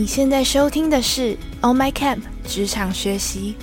[0.00, 2.16] 你现在收听的是《Oh My Camp》
[2.46, 3.54] 职场学习。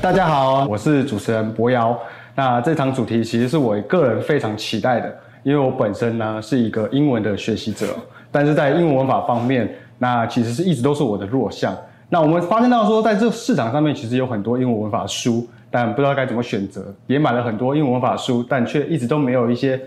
[0.00, 2.00] 大家好，我是主持人博瑶。
[2.34, 7.94] 那这场主题其实是我个人非常期待的，因为我本身呢是一个英文的学习者，
[8.32, 11.76] 但是在英文文法方面，那其实是一直都是我的弱项。
[12.08, 19.78] 那我们发现到说，在这市场上面其实有很多英文文法书，但不知道该怎么选择，也买了很多英文文法书，但却一直都没有一些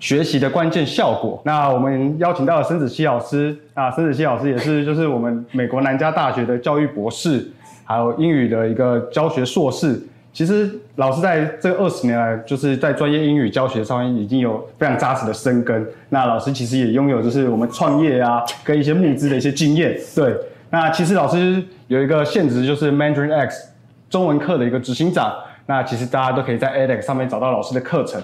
[0.00, 1.40] 学习的关键效果。
[1.44, 7.48] 那我们邀请到了申子熙老师，啊，申子熙老师也是 就是我们美国南加大学的教育博士。
[7.84, 10.00] 还有英语的一个教学硕士，
[10.32, 15.84] 其实老师在这二十年来，就是在专业英语教学上面已经有非常扎实的深耕。
[16.08, 19.98] 那老师其实也拥有就是我们创业啊，跟一些募资的一些经验。
[20.14, 20.32] 对，
[20.70, 23.72] 那其实老师有一个现职就是 Mandarin X
[24.08, 25.34] 中文课的一个执行长。
[25.66, 28.22] 那其实大家都可以在 edX 上面找到老师的课程。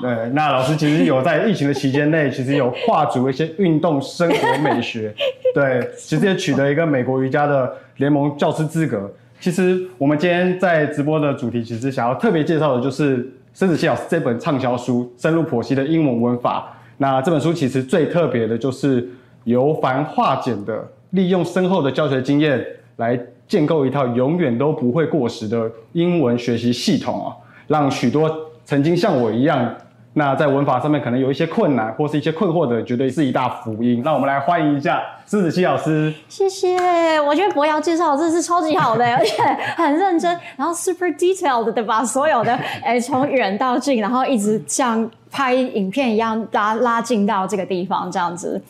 [0.00, 5.14] 对，那老师其实有在疫情的期间内，其实有跨足一些运动生活美学。
[5.54, 9.10] 对， 其实也取得一个美国瑜伽的联盟教师资格。
[9.40, 16.72] 其实我们今天在直播的主题，其实想要特别介绍的就是申子熙老师这本畅销书《深入剖析的英文文法》。
[16.98, 19.08] 那这本书其实最特别的就是
[19.44, 22.64] 由繁化简的，利用深厚的教学经验
[22.96, 27.34] 来建构一套永远都不会过时的英文学习系统啊，
[27.66, 28.30] 让许多
[28.64, 29.74] 曾经像我一样。
[30.14, 34.02] 那在文法上面可能有一些困难或是一些困惑的，绝对是一大福音。
[34.04, 36.12] 那我们来欢迎一下施子熙老师。
[36.28, 36.76] 谢谢，
[37.20, 39.42] 我觉得博瑶介绍真的是超级好的， 而且
[39.76, 42.52] 很认真，然后 super detailed 的把所有的
[42.84, 48.60] 哎从远到近，然后一直像拍影片一样拉拉近到这个地方，这样子。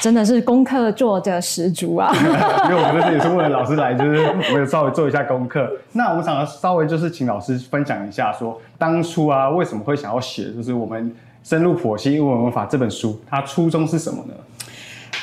[0.00, 2.12] 真的是功课做的十足啊！
[2.68, 5.70] 因为我们这次也是为了老师来，就是我们稍微做一下功课。
[5.92, 14.34] 那我们想要稍微就是请老师分享一下，说当初啊为什么会想要写，就是我们深入剖析英文文法这本书，它初衷是什么呢？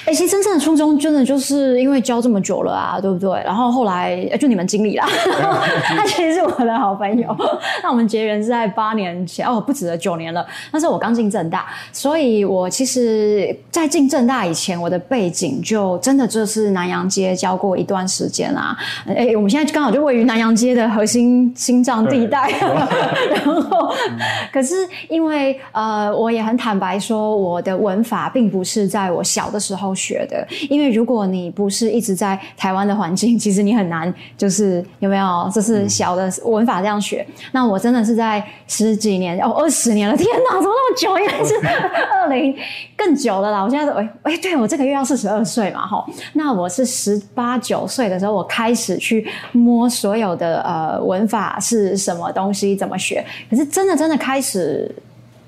[0.09, 3.29] 哎，其实真正的初衷，真的就是因为教这么久了啊，对不对？
[3.45, 5.07] 然后后来就你们经理啦，
[5.95, 7.35] 他其实是我的好朋友。
[7.83, 10.43] 那我们结缘是在八年前，哦，不止了九年了。
[10.71, 18.75] 那时候我刚进正大，所以我其实，在进正大以前，我的背景就真的就是南洋街教过一段时间啊。
[19.05, 22.49] 哎，我们现在刚好就位于南洋街的核心心脏地带。
[23.29, 23.93] 然后，
[24.51, 29.93] 可是因为呃，我也很坦白说，我的文法并不是在我小的时候。
[29.99, 35.49] 学的，因为如果你不是一直在台湾的环境，其实你很难，就是有没有？
[35.53, 37.25] 这是小的文法这样学。
[37.51, 41.17] 那我真的是在十几年哦，二十年了，天哪，怎么那么久？
[41.19, 41.53] 应该是
[42.13, 42.55] 二零
[42.95, 43.61] 更久了啦。
[43.63, 46.05] 我现在哎哎，对我这个月要四十二岁嘛，哈。
[46.33, 53.25] 那我是十八九岁的时候，我开始去摸所有的呃文法是什么东西，怎么学。
[53.49, 54.89] 可是真的真的开始。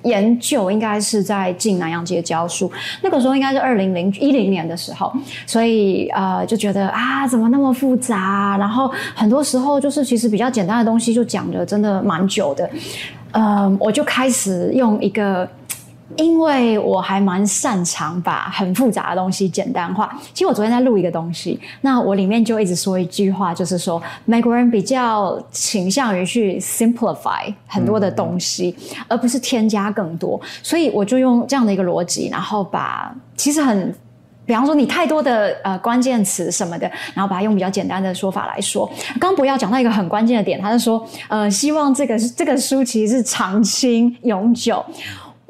[0.04, 5.12] 研究应该是在进南洋街教书，那个时候应该是二零零一零年的时候，
[5.46, 12.70] 所以呃就觉得啊怎么那么复杂，然后很多时候就是其实比较简单的东西就讲的真的蛮久的，
[13.32, 15.48] 嗯我就开始用一个。
[16.18, 20.14] 因为我还蛮擅长把很复杂的东西简单化。
[20.34, 28.76] 其实我昨天在录一个东西，那我里面就一直说一句话，就是说美国人比较倾向于去 simplify 很多的东西，
[29.08, 30.40] 而不是添加更多。
[30.62, 33.94] 所以我就用这样的一个逻辑，然后把其实很，
[34.46, 38.90] 比方说你太多的呃关键词什么的，然后把它用比较简单的说法来说。
[39.20, 44.84] 刚博要讲到一个很关键的点，他是说呃希望这个这个书其实是长青永久。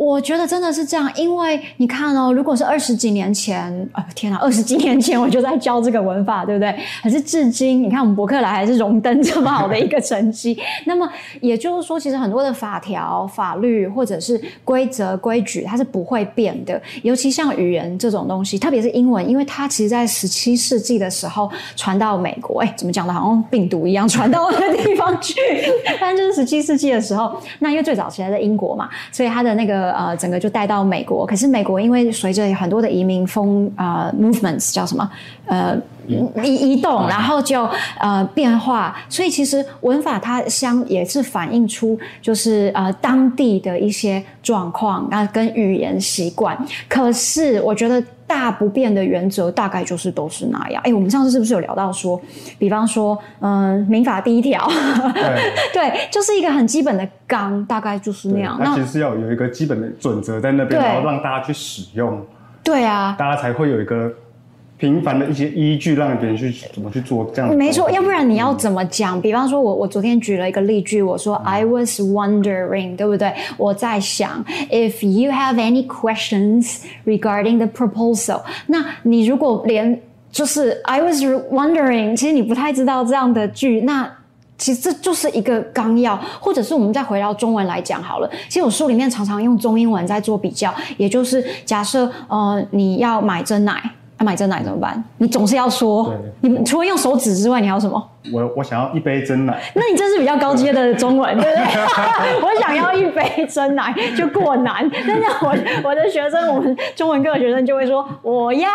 [0.01, 6.75] 我觉得真的是这样，因为你看哦，如果是二十几年前，啊天哪，二十几年前我就在教这个文法，对不对？
[7.03, 10.57] 可是至今，你看我们博客来还是荣登这么好的一个成绩。
[10.87, 11.07] 那么
[11.39, 16.81] 也就是说，其实很多的法条、法律或者是规则、规矩，它是不会变的。
[17.03, 25.35] 尤其像语言这种东西，特别是英文，因为它其实在十七世纪的时候传到美国，哎，怎么讲的，好像病毒一样传到那个地方去。
[25.99, 29.90] 反正就是十七世纪的时候，那因为最早其实在英国嘛，所以它的那个。
[29.91, 31.25] 呃，整个就带到美国。
[31.25, 35.09] 可是美国因为随着很多的移民风啊，movements 叫什么？
[35.45, 35.77] 呃，
[36.43, 37.67] 移移动，然后就
[37.99, 38.97] 呃变化。
[39.09, 46.57] 所以其实文法它相也是反映出就是呃当地的一些状况啊，跟语言习惯。
[46.87, 48.03] 可是我觉得。
[48.31, 50.81] 大不变的原则大概就是都是那样。
[50.85, 52.19] 哎，我们上次是不是有聊到说，
[52.57, 54.65] 比方说，嗯，民法第一条，
[55.73, 58.57] 对，就是一个很基本的纲，大概就是那样。
[58.57, 62.25] 那其实要有一个基本的准则在那边，然后让大家去使用。
[62.63, 64.09] 对啊，大家才会有一个
[64.81, 67.55] 平凡的一些依据，让别人去怎么去做这样的。
[67.55, 69.21] 没错，要不然你要怎么讲？
[69.21, 73.31] 比方说我我昨天举了一个例句，我说 I was wondering，对不对？
[73.57, 80.01] 我在想，if you have any questions regarding the proposal，那你如果连
[80.31, 84.11] 就是 I was wondering，其实你不太知道这样的句，那。
[84.57, 88.29] 其实这就是一个纲要，或者是我们再回到中文来讲好了。
[88.47, 93.81] 其实我书里面常常用中英文在做比较，也就是假设呃你要买真奶，
[94.21, 95.03] 要买真奶怎么办？
[95.17, 98.09] 你总是要说，你除了用手指之外，你还有什么？
[98.31, 99.59] 我我想要一杯真奶。
[99.73, 101.65] 那你这是比较高阶的中文，对不对？
[102.39, 105.49] 我想要一杯真奶就过难，但是我
[105.83, 108.69] 我的学生，我们中文课的学生就会说我要，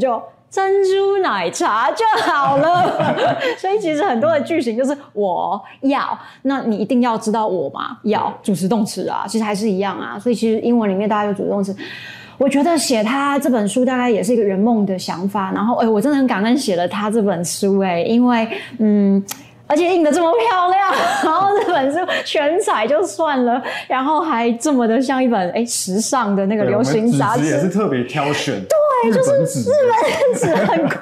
[0.00, 0.20] 就。
[0.50, 2.92] 珍珠奶茶就好了，
[3.56, 10.18] 所以其实很多的句型就是我要，那你一定要知道我嘛，要主词动词啊，其实还是一样啊。
[10.18, 11.72] 所以其实英文里面大家有主动词，
[12.40, 15.52] 我觉得写他这本书大概也是一个圆梦的想法。
[15.52, 18.48] 然后哎，我真的很感恩写了他这本书哎，因为
[18.78, 19.22] 嗯。
[19.70, 28.60] 而且印的这么漂亮， 然后这本书全彩就算了，然后还这么的像一本哎时尚的那个流行杂志，也是特别挑选。
[28.60, 31.00] 对，就是日本纸很贵，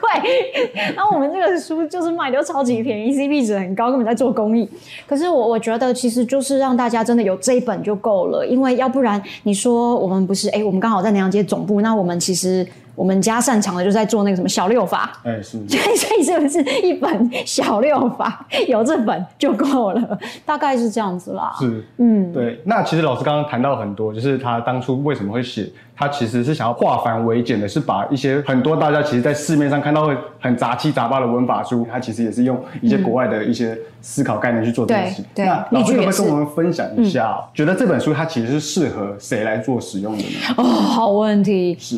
[0.94, 4.68] 然后我们这个书就是卖的超级便宜，CP 值很高，根本在做公益。
[5.06, 12.66] 可是我我觉得其实就是让大家真的有这一本就够了，因为要不然你说我们不是哎，我们刚好在南洋街总部，那我们其实。
[12.98, 20.18] 我们家擅长的就是在做那个什么小六法，哎是，所 以所以是不是一本小六法 有这本就够了？
[20.44, 21.54] 大概是这样子啦。
[21.60, 22.60] 是，嗯，对。
[22.64, 25.70] 那其实老师刚刚谈到很多，就是他当初为什么会写。
[25.98, 35.24] 他其实是想要化繁为简的，是把一些很多大家其实，在市面上看到会很杂七杂八的文法书，它其实也是用一些国外的一些思考概念去做东西。
[35.34, 37.36] 对，那老师可不可以跟我们分享一下？
[37.52, 40.54] 觉得这本书它其实是适合谁来做使用的呢？
[40.56, 41.76] 哦，好问题。
[41.80, 41.96] 是，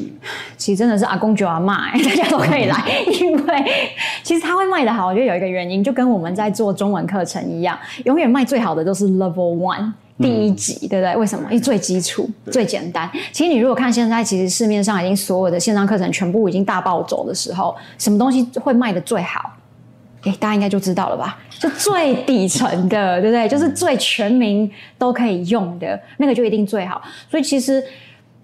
[0.56, 2.76] 其实真的是阿公就阿妈， 大家都可以来，
[3.20, 3.64] 因为
[4.22, 9.92] 其实它会卖的好，我觉得有一个原因，就跟我们在做中文课程一样，永远卖最好的都是 Level One。
[10.20, 11.16] 第一集，对不对？
[11.16, 11.44] 为什么？
[11.50, 13.10] 因为最基础、最简单。
[13.32, 19.52] 其实你如果看现在，其实市面上已经所有的线上课程全部已经大暴走的时候，什么东西会卖的最好？
[20.22, 21.38] 哎，大家应该就知道了吧？
[21.58, 23.48] 就最底层的，对不对？
[23.48, 27.02] 就是最全民都可以用的那个，就一定最好。
[27.30, 27.82] 所以其实。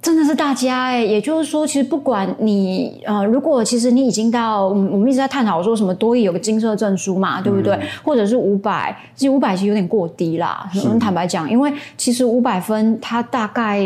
[0.06, 7.76] 真的是大家哎，也就是说，其实不管你呃，如果其实你已经到，我们一直在探讨说什么多益有个金色证书嘛，对不对？
[8.04, 10.70] 或者是五百，其实五百其实有点过低啦。
[10.84, 13.84] 我们坦白讲，因为其实五百分它大概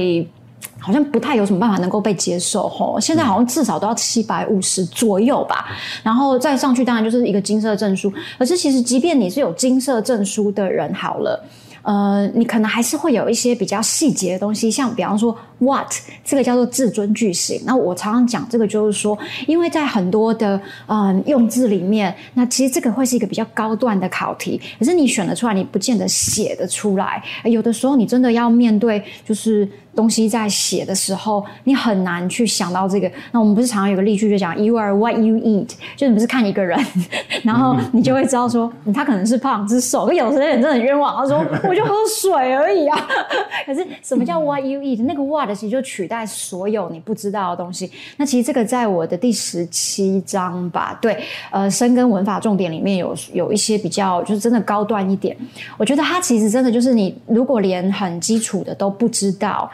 [0.79, 3.01] 好像不太有什么办法能够被接受吼。
[3.01, 5.69] 现在好像至少都要七百五十左右吧，
[6.03, 8.13] 然后再上去当然就是一个金色证书。
[8.39, 11.43] 可是其实即便你是有金色证书的人，好了。
[11.83, 15.91] 呃，你可能还是会有一些比较细节的东西，像比方说 what
[16.25, 17.61] 这个叫做至尊句型。
[17.65, 27.23] 那我常常讲这个就是说，因为在很多的嗯用字里面，那其实这个会是一个比较高段的考题，可是你选得出来，你不见得写得出来。
[27.45, 33.11] 有的时候你真的要面对，就是东西在写的时候，你很难去想到这个。
[33.33, 36.79] 那我们不是常常有个例句就讲 you are what you eat，就你不是看一个人，
[37.43, 40.07] 然后你就会知道说他可能是胖是瘦。
[40.07, 41.41] 可有些人真的很冤枉，他说。
[41.69, 43.09] 我就喝水而已啊！
[43.67, 45.03] 可是什么叫 what you eat？
[45.05, 47.91] 那个 what 其实就取代所有你不知道的东西。
[48.17, 55.37] 那其实这个在我的第十七章吧，对，呃，深耕文法重点里面有有一些比较，就是真的高端一点。
[55.77, 59.71] 我觉得它其实真的就是你如果连很基础的都不知道，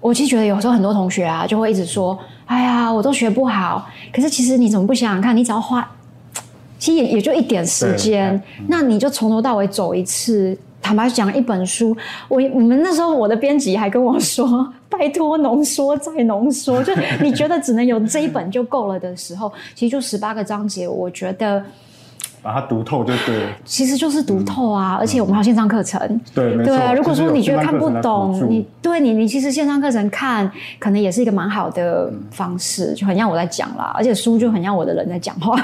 [0.00, 5.36] 我其实觉得有时候很多同学啊就会一直说：“哎呀，我都学不好。”可是其实你怎么不想想看？
[5.36, 5.88] 你只要花，
[6.78, 10.56] 其实也也就一点时间，那你就从头到尾走一次。
[10.80, 11.94] 坦白讲，一本书，
[12.28, 14.46] 我我们那时候我的编辑还跟我说
[14.88, 21.62] ：“拜托浓缩再浓缩。”就你觉得只能有这一本就够了的时候，其实就十八个章节，我觉得
[22.42, 23.50] 把它读透就对了。
[23.64, 26.00] 其实就是读透啊，而且我们还有线上课程。
[26.34, 26.92] 对，对啊。
[26.92, 35.60] 如果说你觉得看不懂，你对你你其实线上课程看，可能也是一个蛮好的方式，就很像我在讲啦，而且书就很像我的人在讲话。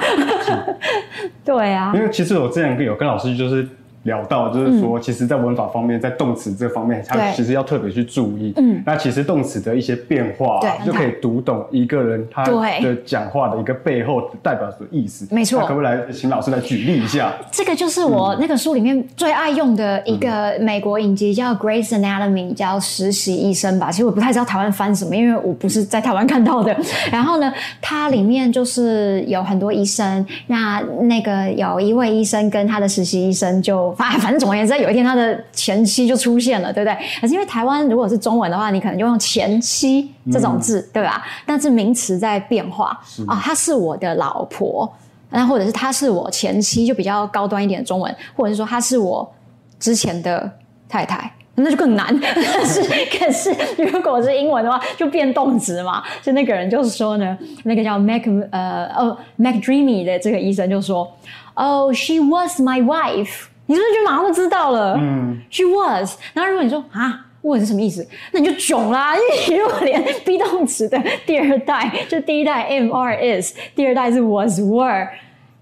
[1.45, 1.93] 对啊。
[1.95, 3.67] 因为其实我之前有跟老师就是。
[4.05, 8.53] 聊到就是说，其实，在文法方面，在动词这方面，它其实要特别去注意。
[8.57, 15.27] 嗯，那其实动词的一些变化，就可以读懂一个人他的讲话的一个背后代表的意思。
[15.31, 17.33] 没错，可不可以来请老师来举例一下？
[17.51, 23.91] 这个就是我那个书里面最爱用的一个美国影集，叫《Grace Anatomy》，叫实习医生吧。
[23.91, 26.77] 其实我不太知道台湾翻什么，因为我不是在台湾看到的。
[27.11, 33.94] 然后呢，它里面就是有很多医生，那那个有一位医生跟他的实习医生就。
[33.99, 36.97] 反反正总而言之，有一天他的前妻就出现了，对不对？
[37.21, 41.25] 可是因为台湾如果是中文的话，你可能就用前妻这种字，对吧？
[41.47, 44.93] 但是名词在变化啊，她是我的老婆，
[45.31, 49.33] 那或者是她是我前妻，就比较高端一点的中文，或者是说她是我
[49.79, 50.51] 之前的
[50.89, 51.31] 太太。
[51.57, 52.07] 那就更难。
[52.19, 52.83] 可 是，
[53.17, 56.03] 可是，如果是英文的话，就变动词嘛。
[56.21, 61.09] 就那个人就是说呢，那个叫 Mac 呃哦 Mac Dreamy 的这个医生就说
[61.55, 63.45] ，Oh, she was my wife。
[63.67, 64.95] 你是不是就马上就知道了？
[64.99, 66.17] 嗯，She was。
[66.33, 68.07] 然后如果你说啊，was 是什么意思？
[68.33, 75.09] 那你就囧啦， 因为你如果连 be 动词的第二代， 就第一代 am are is，第二代是 was were，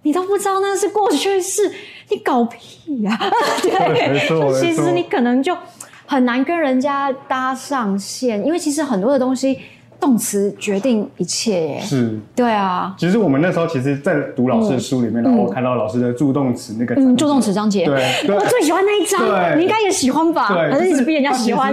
[0.02, 1.62] 你都不知道那是过去式，
[2.10, 3.18] 你搞屁呀？
[3.62, 5.56] 对，就其实你可能就。
[6.04, 9.58] 很难跟人家搭上线，因为其实很多的东西，
[10.02, 11.80] 动词决定一切耶。
[11.80, 12.92] 是，对啊。
[12.98, 17.94] 其实我们那时候其实，在读老师的书里面，然后我看到老师的助动词那个，嗯，助动词章节，对，
[18.34, 20.48] 我最喜欢那一章，你应该也喜欢吧？
[20.52, 21.72] 对，还是一直逼人家喜欢。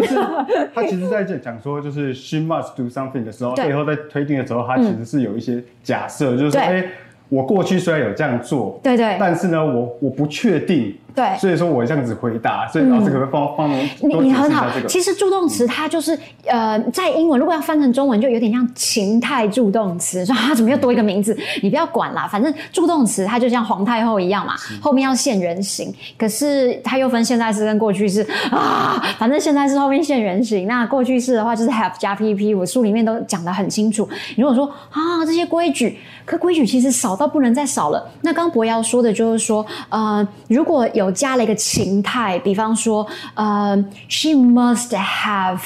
[0.75, 6.85] 他其实在这讲说，就是 she must do something 的时候，最后在推定的时候，他其实是有一些假设，就是说，哎。
[7.31, 13.79] 我过去虽然有这样做，对对，但是呢，我我不确定，对，所以说我这样子回答，所以老师可不可以帮帮忙？
[14.01, 21.37] 你你很好，其实助动词它就是呃，在英文如果要翻成中文，就有点像情态助动词，说啊怎么又多一个名字？
[21.61, 34.07] 你不要管啦，反正助动词它就像皇太后一样嘛，后面要现原形，可是它又分现在式跟过去式啊，反正现在是后面现原形，那过去式的话就是 have 加 pp，我书里面都讲得很清楚。
[34.35, 37.19] 如果说啊这些规矩，可规矩其实少。
[37.19, 38.09] 到不能再少了。
[38.21, 43.75] 那刚刚博瑶说的就是说，呃，如果有加了一个情态，比方说，呃
[44.07, 45.59] ，she must have，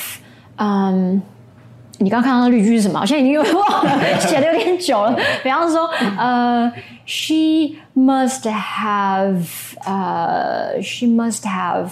[0.58, 1.22] 嗯，
[2.00, 3.00] 你刚看到的例句是什么？
[3.02, 5.18] 我现在已经忘了， 写的有点久了。
[5.44, 6.72] 比方说，呃
[7.06, 9.46] ，she must have，
[9.86, 11.90] 呃，she must have，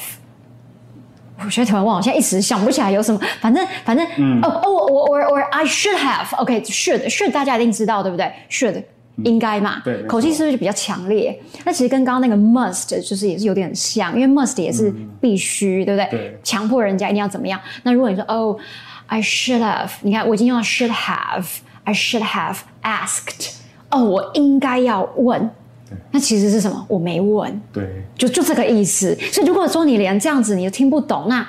[1.44, 3.20] 我现在突然忘了，现在一时想不起来有什么。
[3.40, 4.06] 反正，反正，
[4.42, 8.84] 哦哦，我我我我，I should have，OK，should，should，大家一定知道，对不对？should。
[9.24, 9.82] 应该嘛？
[9.84, 11.38] 对，口气是不是就比较强烈？
[11.66, 16.10] 那其实跟刚刚那个 must 就是也是有点像，因为 must 也是必须，对不对？
[16.10, 17.60] 对，强迫人家一定要怎么样？
[17.84, 18.58] 那如果你说哦
[19.08, 23.52] ，I should have，你看我已经用了 should have，I should have asked，
[23.90, 25.50] 哦，我应该要问，
[26.12, 26.86] 那其实是什么？
[26.88, 29.16] 我没问，对，就就这个意思。
[29.32, 31.46] 所以如果说你连这样子你都听不懂，那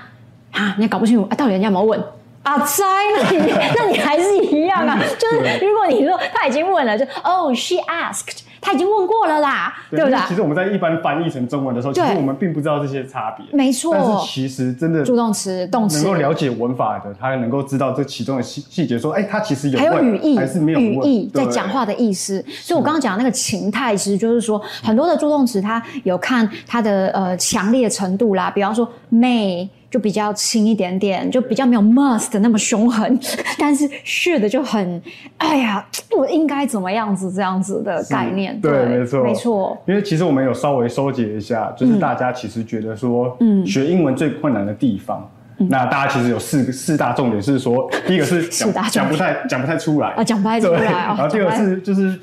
[0.51, 2.03] 啊，你也搞不清楚啊，到底人家有没有问？
[2.43, 2.83] 啊，猜
[3.17, 10.19] 那你那你还是一样啊，就是如果你说他已经问了，就哦，she asked，他已经问过了啦，对不对？
[10.27, 13.95] 其实我们在一般翻译成中文的时候，其实我们并不知道这些差别，没错。
[13.95, 22.45] 但是其实真的助动词、动词能够了解文法的，他能够知道这其中的细细节，说哎，他其实有还有语义还是没有语义在讲话的意思。
[22.49, 29.69] 所以我刚刚讲那个情态，其实就是说很多的助动词，它有看它的呃强烈程度啦，比方说 may。
[29.93, 33.21] 就比较轻一点点，就比较没有 must 那么凶狠，
[33.59, 35.01] 但是 should 就很，
[35.37, 39.79] 哎呀，我应该怎么样子这样子的概念，对，没错，没错。
[39.87, 52.19] 因为其实我们有稍微收结一下，就是大家其实觉得说，嗯，学英文最困难的地方，那大家其实有四四大重点是说，第一个是讲讲不太讲不太出来啊，讲不太出来，然后第二个是就是。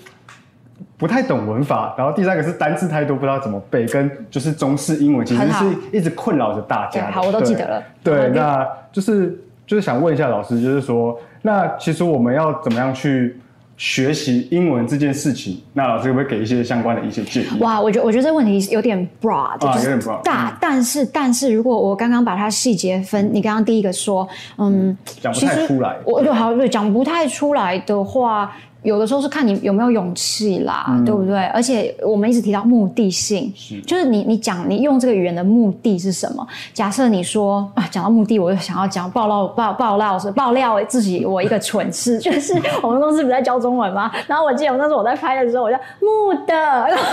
[0.99, 7.09] 不太懂文法，然后第三个是单字太多，不知道怎么背，跟就是中式英文其实是一直困扰着大家。
[7.09, 7.81] 好，我都记得了。
[8.03, 13.39] 对，那就是就是想问一下老师，就是说，那其实我们要怎么样去
[13.77, 15.61] 学习英文这件事情？
[15.71, 17.61] 那老师会不可以给一些相关的一些建议？
[17.61, 20.21] 哇，我觉我觉得这问题有点 broad，啊，有点 broad。
[20.23, 24.27] 大，但是但是如果我刚刚把它细节分，你刚刚第一个说，
[24.57, 28.51] 嗯，讲不太出来，我就好，对，讲不太出来的话。
[28.83, 31.37] 有的时候是看你有没有勇气啦，对不对？
[31.47, 33.53] 而且我们一直提到目的性，
[33.85, 36.47] 就是你你讲你用这个语言的目的是什么？
[36.73, 44.09] 假设你说啊，讲到目的，我就想要讲爆料爆爆料是爆料自己我一个蠢事， 就是我们公司不在教中文吗？
[44.27, 47.03] 然后我记得我那时候我在拍的时候，我叫木的，然后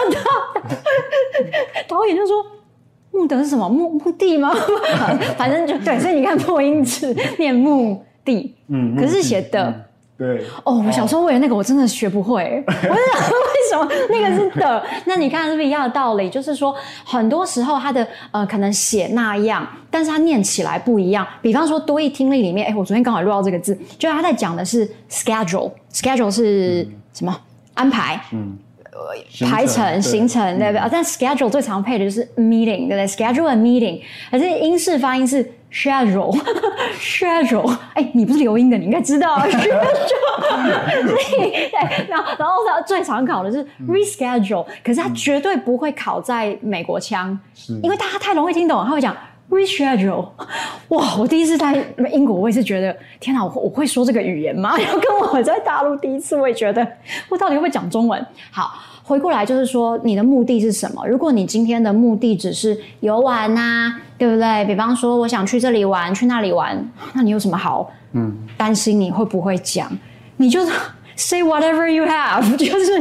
[1.88, 2.36] 导演就说
[3.10, 4.54] 目的是什么目目的吗？
[5.36, 9.82] 反正就对，所以你看破音字念目的，嗯，可是写的。
[10.18, 14.82] 对哦，我小时候为了那个我真的学不会， 我是为什么那个是的？
[15.04, 16.30] 那你看是不是一样的道理？
[16.30, 21.26] 就是说很多时候它的呃可能写那样，但是它念起来不一样。
[21.42, 27.38] 比方说多义听力里面，哎，我昨天刚好录到这个字，就是他在讲的是 schedule，schedule 是什么？
[27.74, 28.56] 安排，嗯，
[29.46, 30.88] 排程行程对不对？
[30.90, 35.46] 但 schedule 最常配的就是 meeting，对不对？schedule a meeting，可是英式发音是
[35.76, 39.84] schedule，schedule， 哎，你不是留音的，你应该知道 schedule。
[41.06, 41.52] 所以，
[42.08, 47.38] 然后，然后他最常考的是 reschedule，可是他绝对不会考在美国腔，
[47.82, 49.14] 因为他太容易听懂，他会讲
[49.50, 50.28] reschedule。
[50.88, 51.74] 哇，我第一次在
[52.10, 54.78] 英国，我也是觉得，天哪，我我会说这个语言吗？
[54.78, 56.86] 然后跟我在大陆第一次，我也觉得，
[57.28, 58.26] 我到底会不会讲中文？
[58.50, 58.72] 好。
[59.08, 61.06] 回过来就是说，你的目的是什么？
[61.06, 64.64] 如果你今天的目的只是游玩呐，对不对？
[64.64, 66.76] 比方说，我想去这里玩，去那里玩，
[67.14, 69.88] 那你有什么好嗯担心你会不会讲？
[70.38, 70.60] 你就
[71.14, 72.98] say whatever you have， 就是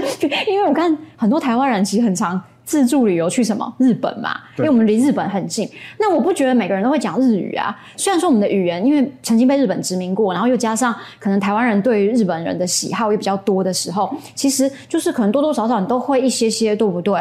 [0.47, 2.39] 因为我看很多台湾人其实很常。
[2.65, 4.31] 自助旅游去什么日本嘛？
[4.57, 5.69] 因为我们离日本很近。
[5.99, 7.73] 那我不觉得每个人都会讲日语啊。
[7.95, 17.19] 虽然说我们的语言，因为曾经被日本殖民过，然后又加上可能台湾人对于日本人的喜好也比较多的时候，其实就是可能多多少少你都会一些些，对不对？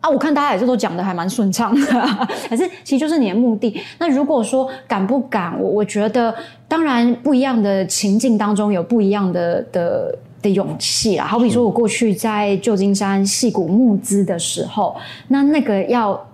[0.00, 1.86] 啊，我看大家也是都讲的还蛮顺畅的。
[2.48, 3.78] 可是其实就是你的目的。
[3.98, 6.34] 那如果说敢不敢，我我觉得
[6.66, 10.18] 当然不一样的情境当中有不一样的的。
[10.46, 14.96] 的勇气啊，好比说我过去在旧金山戏谷募资的时候，
[15.28, 16.28] 那那个要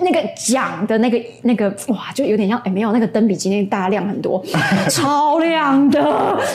[0.00, 4.42] 那个奖的那个那个哇，就有点像哎，没有那个灯比今天大亮很多，
[4.90, 6.02] 超亮的，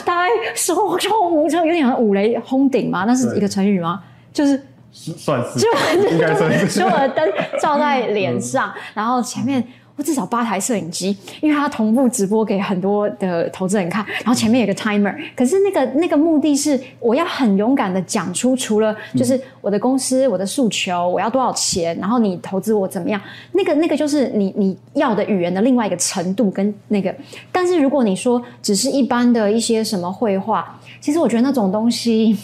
[0.04, 4.02] 大概说冲就有点像五雷轰顶嘛，那是一个成语吗？
[4.32, 4.62] 就是
[4.92, 5.68] 算是，就
[6.10, 7.26] 应该算是， 所有的灯
[7.60, 9.64] 照在脸上，然后前面。
[10.02, 15.14] 至少八台摄影机，因为它同步直播给很多的投资人看，然后前面有个 timer。
[15.34, 23.20] 可是那个那个目的是，我要很勇敢的讲出，除了就是我的公司、我的诉求，我要多少钱，然后你投资我怎么样？
[23.52, 27.14] 那个那个就是你你要的语言的另外一个程度跟那个。
[27.50, 32.36] 但是如果你说只是一般的一些什么绘画，其实我觉得那种东西，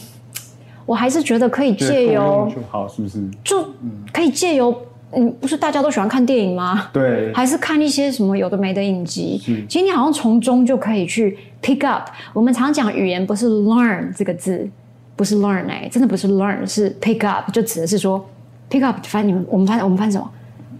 [0.87, 3.23] 我还是觉得可以借由就好，是不是？
[3.45, 3.65] 就
[4.13, 4.77] 可以借由。
[5.17, 6.89] 嗯，不是大家都喜欢看电影吗？
[6.93, 9.39] 对，还是看一些什么有的没的影集。
[9.69, 12.09] 其实你好像从中就可以去 pick up。
[12.33, 14.69] 我们常讲语言不是 learn 这个字，
[15.17, 18.25] 不是 learn 哎，真的不是 learn，是 pick up，就指的是说
[18.71, 18.97] pick up。
[19.05, 20.31] 翻你们，我们翻我们翻什么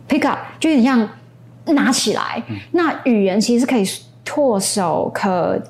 [0.09, 1.09] ？pick up 就有点像
[1.67, 2.43] 拿起来。
[2.73, 3.85] 那语言其实是可以
[4.25, 5.61] 唾手可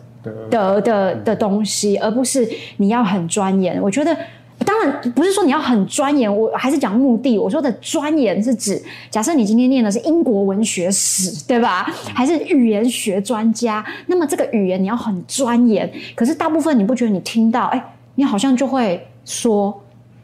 [0.50, 3.80] 得的的东西，而不是你要很钻研。
[3.83, 4.16] 我觉得。
[4.64, 7.38] 当然不是说你要很钻研，我还是讲目的。
[7.38, 8.80] 我说的钻研是指，
[9.11, 11.85] 假设你今天念的是英国文学史，对吧？
[12.14, 13.84] 还是语言学专家？
[14.06, 15.91] 那么这个语言你要很钻研。
[16.15, 17.84] 可是大部分你不觉得你听到，哎，
[18.15, 19.82] 你好像就会说，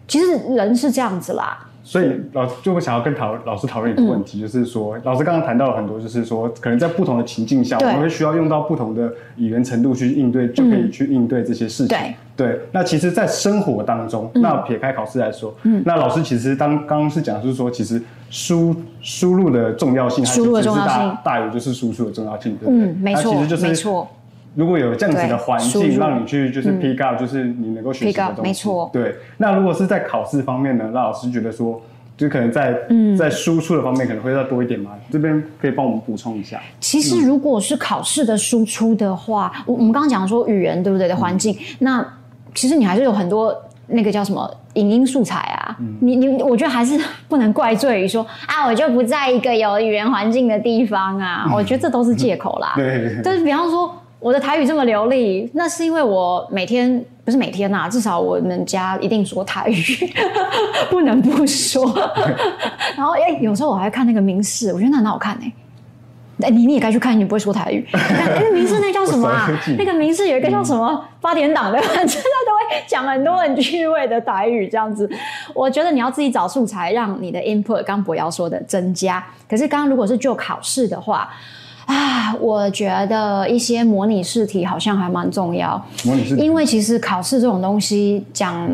[0.08, 1.66] 其实人是这样子啦。
[1.82, 11.98] 所以老师就会想要跟讨老师讨论一个问题，就是说老师刚刚谈到了很多，就是说可能在不同的情境下，我们会需要用到不同的语言程度去应对，就可以去应对这些事情。
[12.40, 22.86] 对，那其实，在生活当中，那撇开考试来说，那老师其实当刚刚是讲，就是说，其实输输入的重要性，输入的重要性大于就是输出的重要性，对不对？
[22.86, 24.08] 嗯，没错，其实就是没错。
[24.54, 28.42] 如果有这样子的环境，让你去就是 pick up，就是你能够学习的东西。
[28.42, 28.88] 没错。
[28.90, 30.90] 对，那如果是在考试方面呢？
[30.94, 31.78] 那老师觉得说，
[32.16, 32.74] 就可能在
[33.18, 34.92] 在输出的方面可能会再多一点嘛？
[35.10, 36.58] 这边可以帮我们补充一下。
[36.80, 42.02] 其实如果是考试的输出的话，我我们刚刚讲说语言对不对的环境，那
[42.54, 43.54] 其实你还是有很多
[43.86, 45.76] 那个叫什么影音素材啊。
[46.00, 51.50] 你你，我觉得还是 不能怪罪于说啊，我就不在一个有语言环境的地方啊。
[51.54, 52.74] 我觉得这都是借口啦。
[52.78, 53.94] 对，就是比方说。
[54.20, 59.82] 我的台语这么流利，那是因为我每天不是每天呐，至少我们家一定说台语，
[60.92, 61.90] 不能不说。
[62.94, 65.46] 然后哎，有时候我还看那个名士，我觉得那很好看哎。
[65.46, 65.52] 哎，
[66.48, 67.86] 你你也该去看，你不会说台语。
[67.92, 69.48] 那个名字那叫什么啊？
[69.76, 75.10] 那个名字有一个叫什么八点档的， 真的都会讲很多很趣味的台语这样子。
[75.52, 79.24] 我觉得你要自己找素材，让你的 input 刚博瑶说的增加。
[79.48, 81.28] 可是刚刚如果是就考试的话。
[81.86, 85.84] 啊，我觉得一些模拟试题好像还蛮重要。
[86.04, 88.70] 模拟试题，因为其实考试这种东西讲。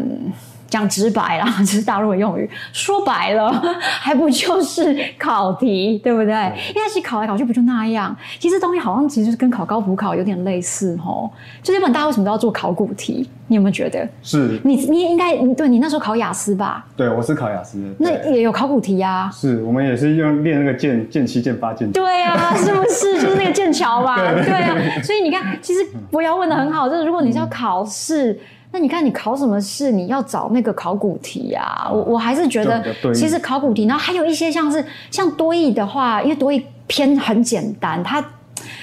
[0.69, 2.49] 讲直白啦， 这是大陆的用语。
[2.73, 3.51] 说白了，
[3.81, 6.33] 还不就是考题，对不对？
[6.75, 8.15] 因为其实考来考去不就那样。
[8.39, 11.31] 其实东西好像其实跟考高补考有点类似哦。
[11.63, 13.29] 就日本大家为什么都要做考古题？
[13.49, 14.09] 你有没有觉得？
[14.23, 16.85] 是你你也应该对你那时候考雅思吧？
[16.97, 17.79] 对，我是考雅思。
[17.99, 19.31] 那也有考古题呀。
[19.33, 21.91] 是我们也是用练那个剑剑七剑八剑。
[21.93, 24.17] 对啊，是不是 就是那个剑桥嘛？
[24.17, 24.77] 对啊。
[25.05, 28.37] 所以你看，其实不要问的很好，就是如果你是要考试。
[28.77, 31.89] 那你看，你考什么试，你要找那个考古题啊？
[31.91, 38.23] 我我还是觉得，其实考古题，然后还有一些像是像多义的话，因为多义偏很简单，它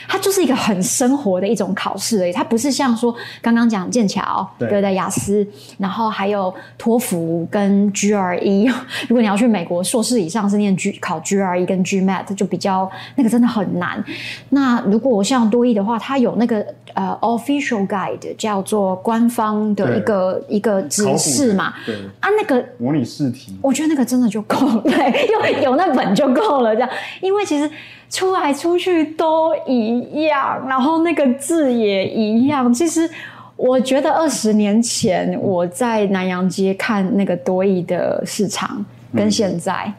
[0.07, 4.93] 它就是一个很生活的一种考试而已，它不是像说刚刚讲剑桥对对不对？
[4.93, 5.45] 雅思，
[5.77, 8.71] 然后还有托福跟 GRE。
[9.07, 14.03] 如果你要去美国硕士以上是念 G 考 GRE 跟 GMAT，就比较那个真的很难。
[14.49, 25.27] 那如果像多益的话，它有那个呃 official guide 叫做官方的一个一个指示嘛，对，啊那个模拟试题，我觉得那个真的就够了，对，
[25.61, 26.89] 有有那本就够了，这样，
[27.21, 27.69] 因为其实
[28.13, 32.71] 出来出去都一样，然后那个字也一样。
[32.71, 33.09] 其实
[33.55, 39.91] 我觉得二十年前我在南洋街看那个多益的市场，跟现在、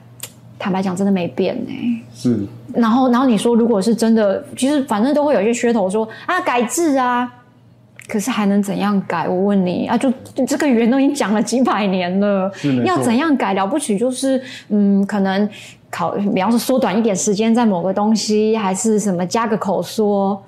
[0.56, 7.28] 坦白讲真的没变呢、是然后，然后你说，如果是真的，其实反正都会有一些噱头说啊改制啊，
[8.06, 9.28] 可是还能怎样改？
[9.28, 12.48] 我问你啊，就就这个语言都已经讲了几百年了
[12.84, 13.54] 要怎样改？
[13.54, 15.48] 了不起就是嗯，可能
[15.94, 20.42] 考，比方说缩短一点时间在某个东西，还是什么加个口说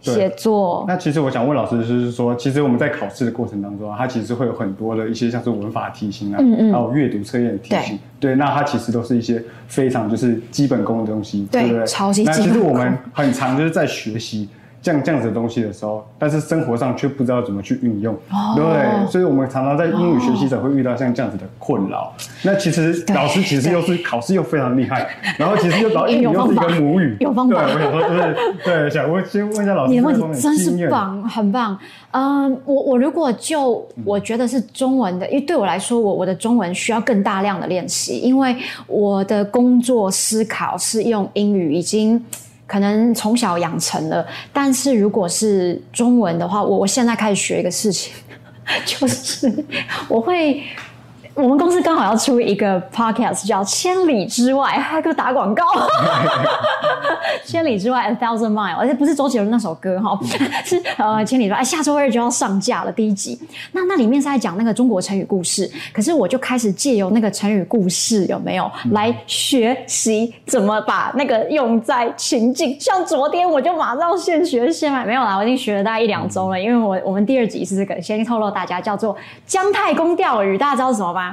[0.00, 6.72] 写作，那其实我想问老师，就是说，其实我们在考试的过程当中啊，它其实会有很多的一些像是文法题型啊，嗯嗯。
[6.72, 11.86] 还有阅读测验题型，对，那它其实都是一些非常就是基本功的东西，对对不对？
[11.86, 12.58] 超级那基本功。
[12.58, 14.48] 其实我们很常就是在学习
[14.80, 18.54] 这样这样子的东西的时候，但是生活上却不知道怎么去运用，哦。
[18.56, 19.10] 对？
[19.10, 22.12] 所以我们常常在英语学习者会遇到像这样子的困扰。
[22.42, 26.74] 那其实老师其实又是考试又非常厉害，然后其实又搞 英语有又是一方法。
[26.74, 27.64] 个母语，有方法。
[27.64, 31.78] 对，我想说就是对，想问先问一下老师你的问题真是棒，很棒。
[32.12, 42.22] 嗯，我我如果就我觉得是中文的，因为对我来说，我我的中文需要更大量的练习，因为我的工作思考是用英语，已经
[42.68, 44.24] 可能从小养成了。
[44.52, 48.12] 但是如果是中文的话，我我现在开始学一个事情，
[48.86, 49.52] 就是
[50.08, 50.62] 我会。
[51.38, 55.62] 我们公司刚好要出一个 podcast，叫《千里之外》，还给我打广告。
[57.46, 60.18] 千里之外，A Thousand Mile，而且不是周杰伦那首歌哈，
[60.66, 63.38] 是呃千里之外，哎下周二就要上架了第一集。
[63.70, 72.76] 那那里面是在讲那个中国成语故事，可是我就开始借由那个成语故事有没有来学习怎么把那个用在情境。
[72.80, 81.27] 像昨天我就马上现学现卖，没有啦，我已经学了大概一两周了，因为我我们第二集是这个，先透露大家叫做姜太公钓鱼，大家知道是什么吗？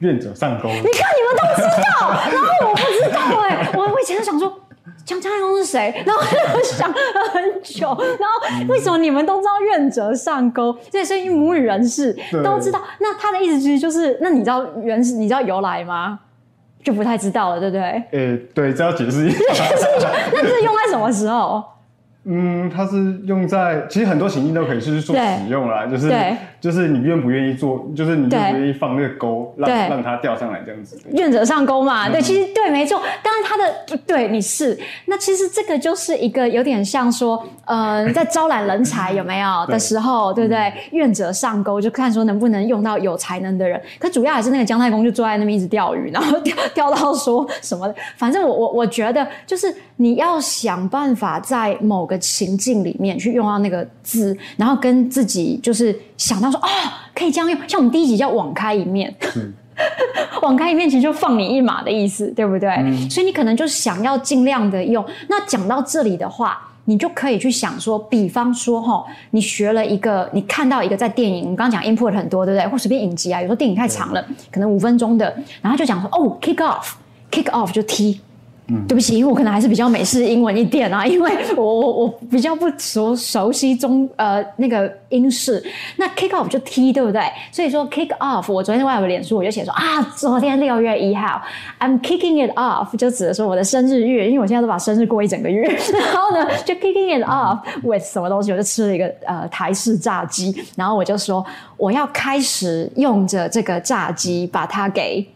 [0.00, 0.68] 愿者上钩。
[0.68, 1.62] 你看你们都知
[2.00, 4.60] 道，然后我不知道哎、我我以前就想说。
[5.04, 6.02] 姜太公是谁？
[6.04, 6.96] 然后我想了
[7.32, 10.76] 很久，然后为什么你们都知道愿者上钩？
[10.90, 12.78] 这也是因母语人士都知道。
[13.00, 16.20] 那他的意思其实就是，那你知道原始，你知道由来吗？
[16.84, 17.82] 就不太知道了，对不对？
[18.10, 19.64] 诶，对，这要解释一下。
[20.30, 21.64] 那这是用在什么时候？
[22.24, 30.98] 嗯，它是用在其实很多情境都可以是做使用啦，就是对就是你愿不愿意做，就是你愿不愿意放那个钩，让让它钓上来这样子。
[31.12, 33.00] 愿者上钩嘛，对，其实对，没错。
[33.22, 40.72] 当然，他的对你是那，其实这个就是一个有点像说，呃，在招揽人才有没有 的时候，对不对？
[40.92, 43.80] 愿者上钩，就看说能不能用到有才能的人。
[43.98, 47.94] 可主要还是那个姜太公就坐在那边一直钓鱼，然后 钓钓到说什么的。
[48.16, 56.68] 反正我我我觉得就是你要想办法在某个情境里面去用到那个字，然后跟自己就是想到说，哦，
[57.14, 57.58] 可以这样用。
[57.66, 59.14] 像我们第一集叫网开一面。
[59.20, 59.50] 是，
[60.42, 62.68] 网开一面其实就放你一马的意思，对不对？
[63.08, 65.02] 所以你可能就想要尽量的用。
[65.28, 72.68] 那讲到这里的话，你就可以去想说，比方说哈，你学了一个，你看到一个在电影，我们刚刚讲 input 很多，对不对？
[72.68, 78.20] 或随便影集啊，有时候电影太长了，可能五分钟的，然后就讲说，哦，kick off，kick off 就踢。
[78.86, 85.64] 对不起，因为我可能还是比较美式英文一点啊， 因为我我我比较不熟熟悉中呃那个英式。
[85.96, 87.22] 那 kick off 就踢，对不对？
[87.50, 91.40] 所以说 kick off，我昨天外有脸书我就写说啊，昨天六月一号
[91.80, 95.62] ，I'm kicking it off，就指的说我的生日月，因为我现在都把生日过一整个月，
[95.98, 101.42] 然后呢就 kicking it off with 什么东西，我就吃了一个呃台式炸鸡，然后我就说
[101.78, 105.26] 我要开始用着这个炸鸡把它给。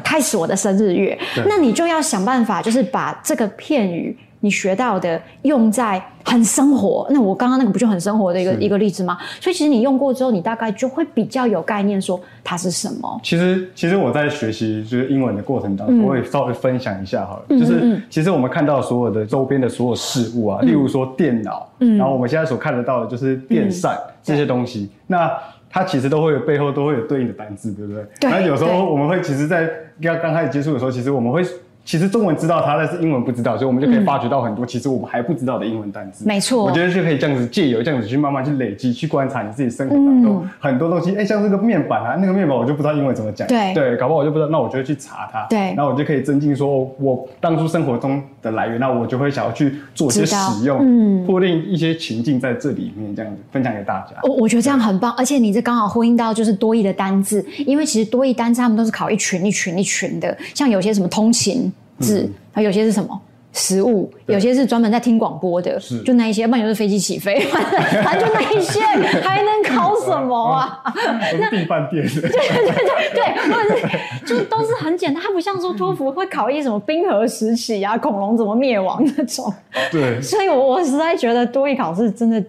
[0.00, 7.06] 开始我的生日月，那你就要想办法，就是把这个片语你学到的用在很生活。
[7.10, 9.18] 那我刚刚那个不就很生活的一个一个例子吗？
[9.40, 13.20] 所以其实你用过之后，你大概就会比较有概念，说它是什么。
[13.22, 25.30] 其实其实我在学习就是英文的过程当嗯中，我也稍微分享一下好了，就是其实我们看到所有的周边的所有事物嗯啊，例如说电脑，然后我们现在所看得到的就是电扇嗯这些东西，那。
[25.70, 28.04] 它其实都会有背后都会有对应的单字，对不对？
[28.20, 29.70] 对然后有时候我们会其实，在
[30.02, 31.42] 刚刚开始接触的时候，其实我们会
[31.84, 36.24] 其实中文知道它，但是英文不知道，所以我们就可以发掘到很多其实我们还不知道的英文单词。
[36.26, 36.64] 没错。
[36.64, 41.16] 我觉得就可以这样子借由这样子去慢慢去累积，去观察你自己生活当中、很多东西。
[41.16, 43.74] 哎，像这个面板啊，那个面板我就不知道英文怎么讲，对。
[43.74, 45.58] 对，搞不好我就不知道，那我就会去查它，对。
[45.74, 51.26] 然后我就可以增进说哦我当初生活中的来源，那我就会想要去做一些使用，嗯。
[51.26, 54.16] 铺定一些情境在这里面，这样子分享给大家。
[54.22, 63.20] 我我觉得这样很棒，而且你这刚好呼应到就是多义的单字，因为其实多义单字他们都是考一群一群一群的，像有些什么通勤字，还、有些是什么。
[63.52, 67.40] 食物有些是专门在听广播的，就那一些，要不然就是飞机起飞，
[68.04, 68.78] 反正就那一些，
[69.22, 70.80] 还能考什么啊？
[70.84, 79.52] 我是订饭店 的，对对对对，或者是就都是很简单，它不像说托福会考一些什么冰河时期啊、恐龙怎么灭亡那种，
[79.90, 80.22] 对。
[80.22, 82.40] 所以我我实在觉得多一考试真的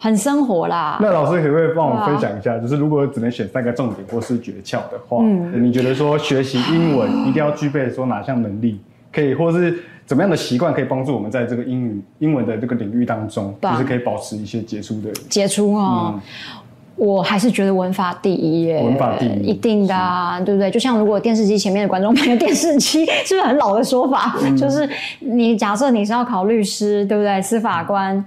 [0.00, 0.98] 很生活啦。
[1.00, 8.80] 那老师可不可以帮我们分享一下，就是如果只能选三个重点或是诀窍的话，嗯你觉得说学习英文一定要具备说哪项能力，
[9.12, 15.12] 可以或是怎么样的习惯可以帮助我们在这个英语英文的这个领域当中，就是可以保持一些杰出的。
[15.28, 16.18] 杰出哦。
[16.96, 20.70] 我还是觉得文法第一耶，文法第一一定的啊，对不对？
[20.70, 24.36] 就像如果电视机前面的观众朋友， 电视机是不是很老的说法？
[24.54, 24.86] 就是
[25.20, 27.40] 你假设你是要考律师，对不对？
[27.40, 28.22] 司法官，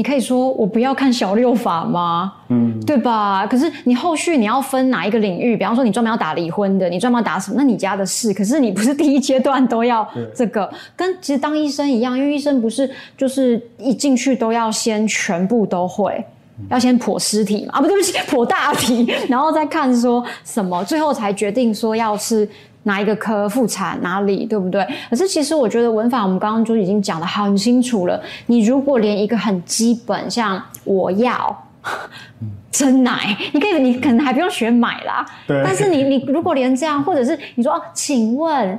[0.00, 2.32] 你可以说我不要看小六法吗？
[2.48, 3.46] 嗯，对吧？
[3.46, 5.54] 可是你后续你要分哪一个领域？
[5.58, 7.56] 比方说你专门要打离婚的，你专门要打什么？
[7.58, 8.32] 那你家的事。
[8.32, 16.24] 可是你不是第一阶段都要 这个，跟其实当医生一样，因为医生不是就是一进去都要先全部都会。
[16.70, 17.72] 要先剖尸体嘛？
[17.74, 22.48] 啊，不对不起，剖大体，然后再看说什么，最后才决定说要是
[22.84, 24.86] 哪一个科妇产哪里，对不对？
[25.10, 28.20] 可是其实我觉得文法我们刚刚就已经讲的很清楚了。
[28.46, 31.64] 你如果连一个很基本，像我要
[32.70, 35.26] 真奶，你可以，你可能还不用学买啦。
[35.46, 38.78] 对但是你你如果连这样，或者是你说，哦，请问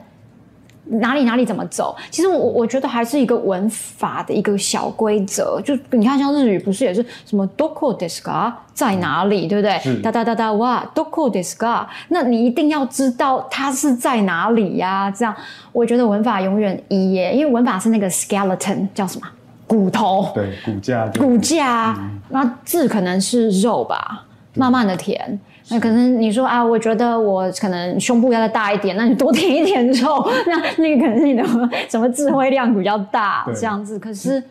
[0.86, 1.96] 哪里哪里怎么走？
[2.10, 5.62] 其实我我觉得还是一个文法的一个小规则。
[5.64, 10.02] 就你看，像日语不是也是什么 doko desu ka 在哪里，对不对？
[10.02, 15.34] 哒哒哒哒哇 doko desu ka，那你一定要知道它是在哪里呀、这样，
[15.72, 19.28] 我觉得文法永远一耶，因为文法是那个 skeleton 叫什么
[19.68, 20.30] 骨头。
[20.34, 21.98] 对，骨架骨架，
[22.30, 25.40] 那字可能是肉吧，慢慢的填。
[25.72, 31.44] 那可能你说啊，我觉得我可能胸部要再大一点，那你多填一点肉， 那那个可能是你的
[31.90, 33.98] 什么智慧量比较大这样子。
[33.98, 34.44] 可是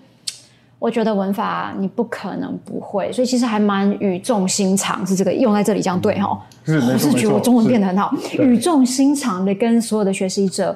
[0.78, 6.40] 我觉得文法你不可能不会，所以其实还蛮语重心长，是这个用在这里这样对哈。
[6.66, 10.74] 我是觉得我中文变得很好，语重心长的跟所有的学习者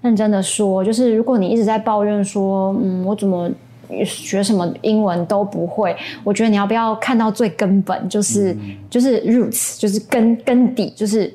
[0.00, 3.48] 认真的说，就是如果你一直在抱怨说，嗯，我怎么
[4.04, 11.32] 学什么英文都不会，我觉得你要不要看到最根本，就是、嗯就是 roots，就是根根底，就是。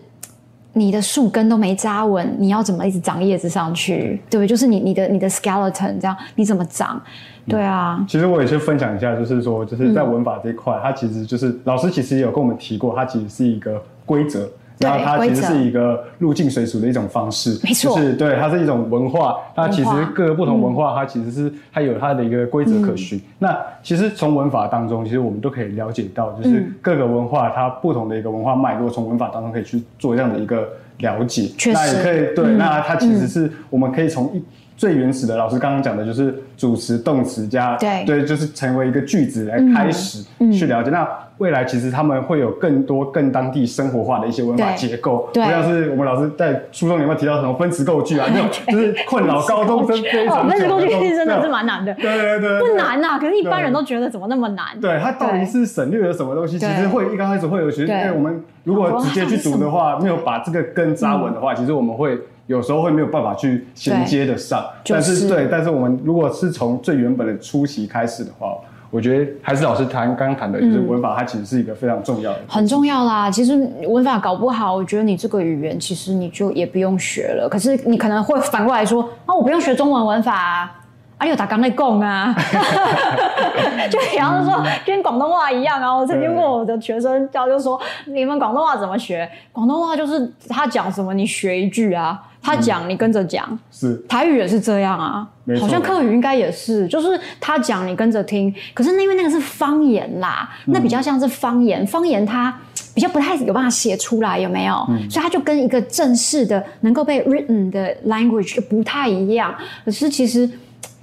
[0.75, 4.19] 你的树根都没扎稳，你要怎么一直长叶子上去？
[4.27, 4.47] 对不对？
[4.47, 6.99] 就是你你的你的 skeleton 这样，你怎么长？
[7.47, 19.38] 对啊，其实我也是分享一下，就是说，就是在文法这一块，它其实就是老师其实也有跟我们提过，它其实是一个规则，对然后它其实是一个入境随俗的一种方式，没错就是对，它是一种文化。
[19.55, 23.17] 那其实各个不同文化，它其实是它有它的一个规则可循。
[23.17, 30.67] 嗯那其实从文法当中，其实我们都可以了解到，就是嗯各个文化它不同的一个文化脉络，从文法当中可以去做这样的一个
[30.99, 31.43] 了解。
[31.57, 34.43] 确实那也可以对，嗯那它其实是我们可以从一。
[34.75, 40.89] 最原始的老师刚刚讲的就是主词、动词加对对，就是成为一个句子来开始去了解。
[40.89, 41.07] 那
[41.39, 48.27] 未来其实他们会有更多更当地生活化的一些文法对结构，像是我们老师在书中有没有提到什么分词构句啊？
[48.31, 54.79] 那种 就是困扰高中生非常哦，分久子工具都真的是蛮难的，对对对，不对难呐、可是一般人都觉得怎么那么难？
[54.79, 56.57] 对，它到底是省略了什么东西？
[56.57, 64.65] 其对实会一刚开始会有学，因对为我们如果直接去读的话，没有把这个根扎稳的话，其实我们会有时候会没有办法去衔接得上。
[64.84, 68.56] 就是但是对，但是我们如果是从最原本的初期开始的话，
[68.91, 72.39] 我觉得还是老师谈刚刚谈的，就是文法，它其实是一个非常重要的。
[72.47, 73.32] 很重要啦。
[73.32, 73.56] 其实
[73.88, 77.49] 文法搞不好，我觉得你这个语言其实你就也不用学了。
[77.49, 80.79] 可是你可能会反过来说，啊，我不用学中文文法啊。
[81.17, 82.36] 啊，你有打刚在供啊，
[83.89, 85.95] 就比方说跟广东话一样啊。
[85.95, 89.27] 我曾经问我的学生教，就说你们广东话怎么学？
[89.51, 93.58] 广东话就是他讲什么你学一句啊，他讲你跟着讲。
[93.71, 95.27] 是台语也是这样啊
[95.60, 98.53] 好像客语应该也是，就是他讲你跟着听。
[98.73, 102.53] 可是那因为那个是方言啦，那比较像是方言，方言它
[102.93, 104.73] 比较不太有办法写出来，有没有？
[105.10, 109.53] 所以它就跟一个正式的能够被 written 的 language 就不太一样。
[109.84, 110.49] 可是其实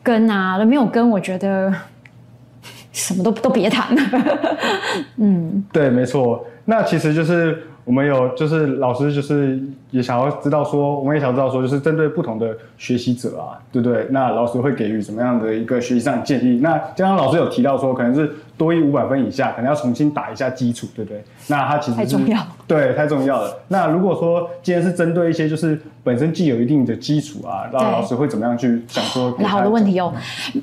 [0.02, 1.72] 跟啊没有跟，我觉得
[2.92, 4.58] 什么都都别谈了。
[5.18, 6.46] 嗯对，没错。
[6.64, 14.06] 那其实就是我们有，就是老师就是也想要知道说，我们也想知道说，就是针对不同的学习者啊，对不对？
[14.10, 16.60] 那老师会给予什么样的一个学习上的建议？
[16.62, 21.20] 那刚刚老师有提到说，可能是多一五百分以下，可能要重新打一下基础，对不对？
[21.48, 23.52] 那它其实太重要，对，太重要了。
[23.66, 29.36] 那如果说今天是针对一些就是本身既有一定的基础啊，那老师会怎么样去想说？
[29.38, 30.14] 好的问题哦，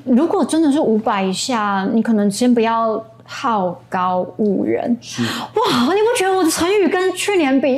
[0.06, 3.04] 如果真的是五百以下，你可能先不要。
[3.30, 4.82] 好高骛远，
[5.54, 5.94] 哇！
[5.94, 7.76] 你不觉得我的成语跟去年比？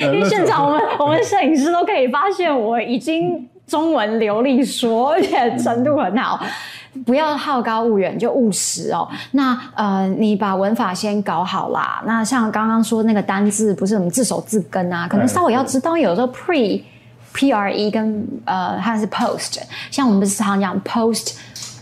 [0.00, 6.42] 因为现场我们我们摄影师都可以发现，我已经中文流利说，而且程度很好。
[7.04, 9.06] 不要好高骛远，就务实哦。
[9.32, 12.02] 那呃，你把文法先搞好啦。
[12.06, 16.82] 那像刚刚说那个单字，不是我们字首字根啊，可能稍微要知道，有时候 pre
[17.32, 21.36] p r e 跟呃它是 post，像我们不是常讲 post。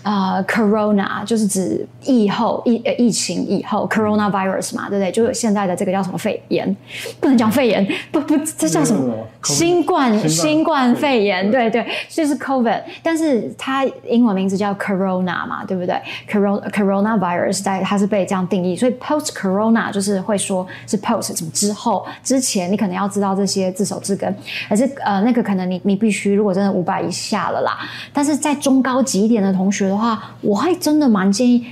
[0.05, 5.11] 呃，corona 就是指疫后疫呃疫情以后，coronavirus 嘛，对不对？
[5.11, 6.75] 就有现在的这个叫什么肺炎，
[7.21, 9.13] 不能讲肺炎，不不，这叫什么？
[9.43, 24.35] 新冠新冠肺炎，对对，就是 COVID，但是它英文名字叫 corona 嘛，对不对？corona coronavirus 在它是被这样定义，所以 post corona 就是会说是 post 什么之后之前，你可能要知道这些字首字根，
[24.69, 27.79] 而是呃那个可能你你必须如果真的五百以下了啦，
[28.13, 29.88] 但是在中高级一点的同学。
[29.97, 31.67] 话，我还真的蛮建议，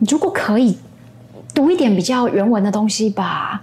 [0.00, 0.76] 如果可以
[1.54, 3.60] 读一点比较原文的东西吧，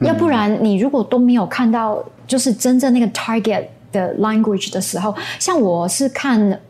[0.00, 6.60] 要不然你如果都没有看到，就是真正那个 target 的 language 的时候，像我是看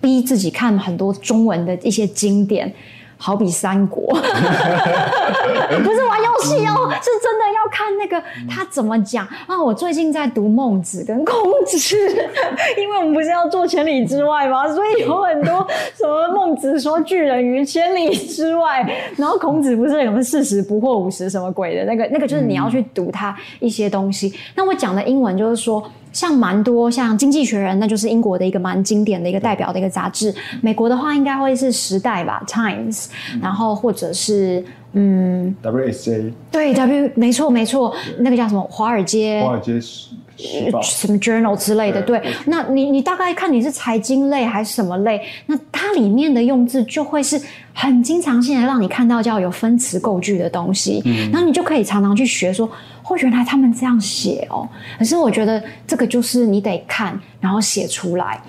[0.00, 2.72] 逼自己看很多中文的一些经典。
[3.18, 9.60] 好比三国， 不是玩游戏哦，是真的要看那个他怎么讲啊！
[9.60, 11.76] 我最近在读孟子跟孔子，
[12.76, 14.68] 因为我们不是要做千里之外吗？
[14.68, 24.34] 所以有很多什么孟子说巨人于千里之外，然后孔子不是什么四十不惑五十什么鬼的那个，那个就是你要去读他一些东西。
[24.54, 25.82] 那我讲的英文就是说。
[26.16, 30.34] 像蛮多像《经济学人》，那就是英国的一个蛮经典的一个代表的一个杂志。
[30.62, 33.04] 美国的话，应该会是《时代》吧，《Times》，
[33.42, 36.32] 然后或者是嗯，WSJ。
[36.50, 39.42] 对，W 没错没错，那个叫什么《华尔街》？
[39.44, 39.78] 华尔街
[40.82, 47.40] 什么 Journal 之类的，对，那你你大概看你是财经类还是什么类，那它里面的用字就会是
[47.72, 51.02] 很经常性的让你看到叫有分词构句的东西，
[51.32, 52.68] 然后你就可以常常去学说，
[53.08, 54.68] 哦，原来他们这样写哦。
[54.98, 58.40] 可是我觉得这个就是你得看，然后写出来。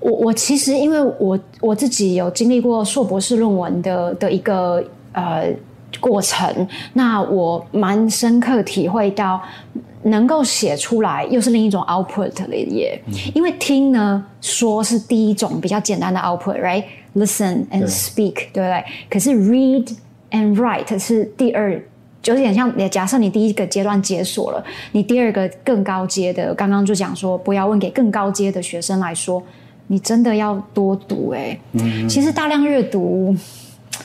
[0.00, 4.82] 我我其实因为我我自己有经历过硕博士论文的的一个
[5.12, 5.52] 呃
[6.00, 9.40] 过程，那我蛮深刻体会到。
[10.04, 12.98] 能够写出来，又是另一种 output 了耶。
[13.34, 18.84] 因为听呢，说是第一种比较简单的 output，right？Listen and speak，对不对？
[19.10, 19.92] 可是 read
[20.30, 21.82] and write 是第二，就
[22.24, 29.42] 有点像，假设你第一个阶段解锁了，你第二个更高阶的，刚刚就讲说，不要问给更高阶的学生来说，
[29.86, 31.58] 你真的要多读哎。
[32.08, 33.34] 其实大量阅读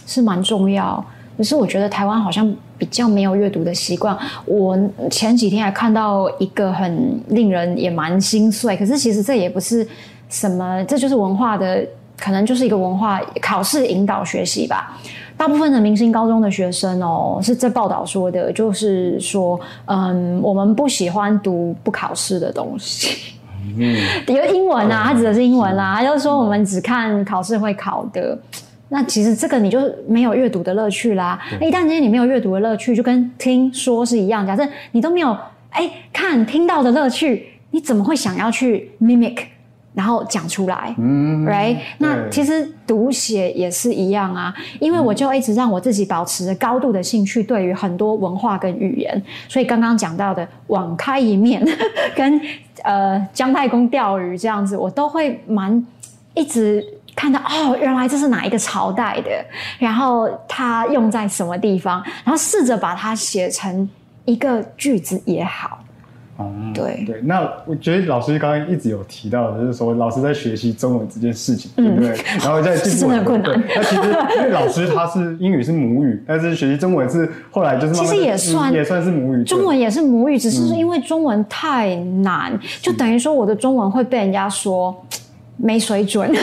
[0.05, 1.03] 是蛮重要。
[1.35, 4.15] 可是我觉得台湾好像比较没有阅读的习惯。
[4.45, 4.77] 我
[5.09, 9.85] 前几天还看到一个很令人也蛮心碎，可是其实这也不是
[10.29, 11.83] 什么，这就是文化的，
[12.19, 14.95] 可能就是一个文化考试引导学习吧。
[15.43, 23.33] 大部分的明星高中的学生哦，是这报道说的，就是说，嗯，我们不喜欢读不考试的东西。
[23.77, 23.93] 嗯，
[24.33, 28.39] 有英文啊，他指的是英文啦，就是说我们只看考试会考的。
[28.87, 31.37] 那其实这个你就没有阅读的乐趣啦。
[31.59, 34.47] 一旦今天你没有阅读的乐趣，就跟听说是一样。
[34.47, 35.37] 假设你都没有
[35.71, 39.39] 哎看听到的乐趣，你怎么会想要去 mimic，
[39.93, 40.93] 然后讲出来？
[40.97, 41.77] 嗯，right？
[41.97, 44.53] 那其实读写也是一样啊。
[44.79, 49.21] 因为我就一直让我自己保持着高度的兴趣，对于很多文化跟语言。
[49.47, 51.63] 所以刚刚讲到的网开一面，
[52.15, 52.41] 跟
[52.83, 55.85] 呃姜太公钓鱼这样子，我都会蛮
[56.33, 56.83] 一直。
[57.15, 59.29] 看到哦，原来这是哪一个朝代的，
[59.77, 63.87] 然后它用在什么地方，然后试着把它写成
[64.25, 65.77] 一个句子也好。
[66.37, 72.09] 哦，对对，那我觉得老师刚刚一直有提到，就是说老师在学习中文这件事情，对不对？
[72.39, 73.63] 然后在真的困难。
[73.75, 74.01] 那其实
[74.37, 84.95] 因为老师他是英语是母语，但是学习中文是后来就是其实也算也算是母语，中文也是母语，只是因为中文太难，就等于说我的中文会被人家说。
[85.55, 86.27] 没水准，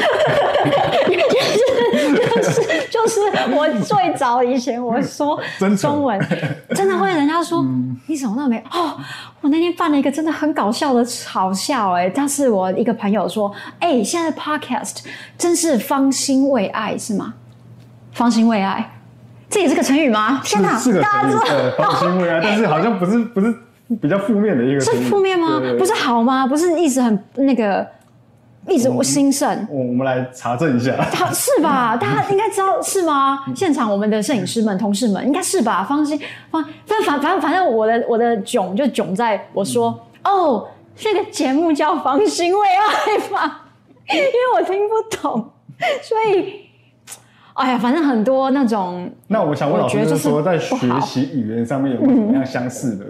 [2.50, 3.20] 就 是就是
[3.54, 5.40] 我最早以前我说
[5.78, 6.18] 中文，
[6.74, 7.64] 真的会人家说
[8.06, 8.96] 你怎么那么没哦？
[9.40, 14.98] 我那天办了一个真的很搞笑的嘲笑哎，但是我一个朋友说哎，现在 podcast
[15.38, 17.34] 真是芳心未艾是吗？
[18.12, 18.90] 芳心未艾，
[19.48, 20.40] 这也是个成语吗？
[20.44, 21.34] 天哪，是个成语，
[21.78, 23.54] 方兴未艾， 但是好像不是不是。
[24.00, 24.92] 比较负面的一个是。
[25.10, 25.70] 负面吗对对？
[25.72, 26.46] 对不是好吗？
[26.46, 27.84] 不是一直很那个，
[28.68, 29.66] 一直我兴盛。
[29.70, 30.94] 我我们来查证一下。
[31.12, 31.96] 他是吧？
[32.00, 33.44] 大家应该知道是吗？
[33.54, 35.82] 现场我们的摄影师们、同事们应该是吧？
[35.84, 43.66] 方心，放反反反反正我的我的囧就囧在我说、哦，这个节目叫《方心为爱》吧，
[44.12, 45.50] 因为我听不懂，
[46.02, 46.66] 所以
[47.54, 53.04] 哎呀，反正很多那种那我想问老师，就是说在学习语言上面有没有什么样相似的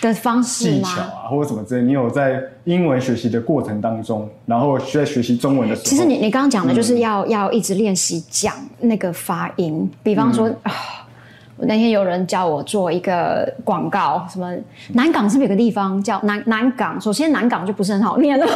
[0.00, 0.82] 的方式技？
[0.82, 1.82] 巧啊，或者什么之类？
[1.86, 11.07] 你有在英文学习的过程当中，然后在学习中文的时候，其实你你刚刚讲的嗯就是要、要一直练习讲那个发音，比方说嗯啊、我
[11.60, 14.54] 那天有人叫我做一个广告，什么
[14.94, 17.00] 南港是不是有个地方叫南南港？
[17.00, 18.46] 首先南港就不是很好念了，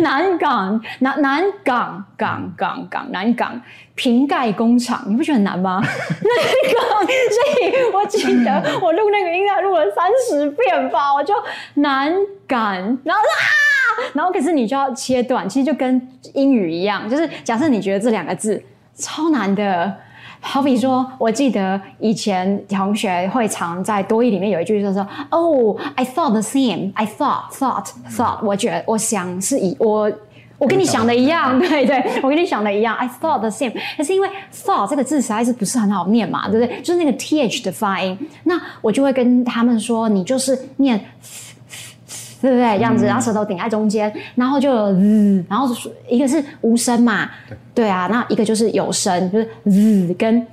[0.00, 3.60] 南港南南港港港港南港
[3.94, 5.80] 瓶盖工厂，你不觉得很难吗？
[5.84, 11.34] 那个，所以我记得我录那个音量录了三十遍吧，我就
[11.74, 12.12] 南
[12.46, 13.68] 港，然后啊。
[14.14, 16.00] 然后可是你就要切断，其实就跟
[16.32, 18.62] 英语一样，就是假设你觉得这两个字
[18.94, 19.92] 超难的，
[20.40, 26.92] 好比说，我记得以前同学会常在多义里面有一句就是说，Oh, I thought the same.
[26.94, 28.44] I thought, thought, thought.
[28.44, 30.10] 我觉得我想是以我。
[30.58, 32.92] 我跟你想的一样，对对，我跟你想的一样。
[32.96, 36.80] I thought the same，可是因为 thought 这个字实在是不是很好念嘛，对不对？
[36.80, 41.00] 就是那个 th 的发音，那我就会跟他们说，你就是念
[42.40, 42.76] 对不对？
[42.76, 45.68] 这样子，然后舌头顶在中间，然后就有日，然后
[46.08, 47.28] 一个是无声嘛，
[47.74, 50.46] 对啊，那一个就是有声，就是滋跟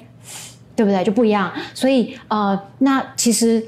[0.75, 1.51] 对不对就不一样。
[1.73, 3.63] 所以呃，那其实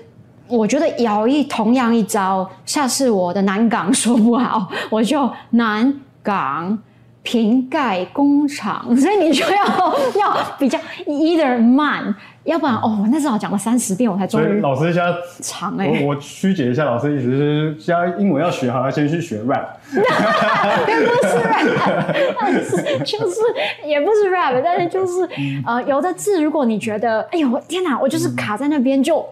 [0.48, 5.94] 我觉得咬一同样一招，下次我的南港说不好，我就南
[6.24, 6.78] 港。
[7.24, 12.16] 瓶盖工厂，所以你就要要比较 either 慢，
[12.48, 19.66] 要不然哦，我那时候讲了三十遍，我才终所以于老师现在长哎、我我曲解一下，老师的意思是，现在英文要学好，要先去学 rap。
[19.92, 23.36] 并不是 rap，但是就是
[23.86, 25.28] 也不是 rap，但是就是
[25.66, 29.26] 呃，有的字如果你觉得，哎呦天哪，我就是卡在那边就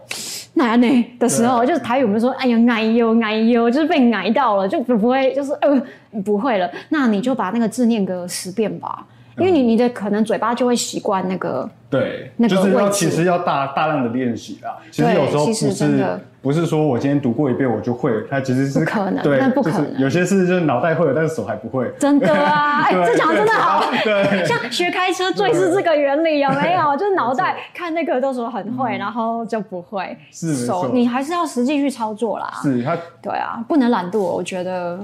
[0.55, 5.81] 难呢的时候，就是台语我们说，哎呦哎呦哎呦，就是被挨到了，就不会就是呃
[6.25, 9.05] 不会了，那你就把那个字念个十遍吧。
[9.37, 14.77] 因为你你的可能嘴巴就会习惯那个，对，那个就是要其实要大大量的练习啦。
[14.91, 16.19] 其实有时候不其实真是的。
[16.41, 19.97] 不是说我今天读过一遍我就会，它其实是不可能对，那不可能。
[19.97, 21.91] 有些事就是脑袋会了，但是手还不会。
[21.97, 24.45] 真的啊， 哎，对这讲的真的好， 对。
[24.45, 26.95] 像学开车最是这个原理，有没有？
[26.97, 32.53] 就是脑袋看那个都说很会，然后就不会，嗯是手你还是要实际去操作啦。
[32.61, 34.99] 是它对啊，不能懒惰，我觉得，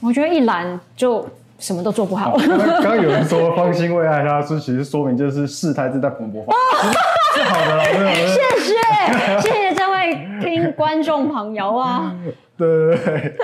[0.00, 1.22] 我觉得一懒就
[1.58, 2.36] 什么都做不好。
[2.82, 6.52] 刚有人说方兴未艾，他是其实说明就是事态正在蓬勃发
[6.82, 6.92] 展，
[7.34, 7.84] 是好的
[8.14, 12.14] 谢谢谢谢这位听观众朋友啊，
[12.56, 13.36] 对 对对。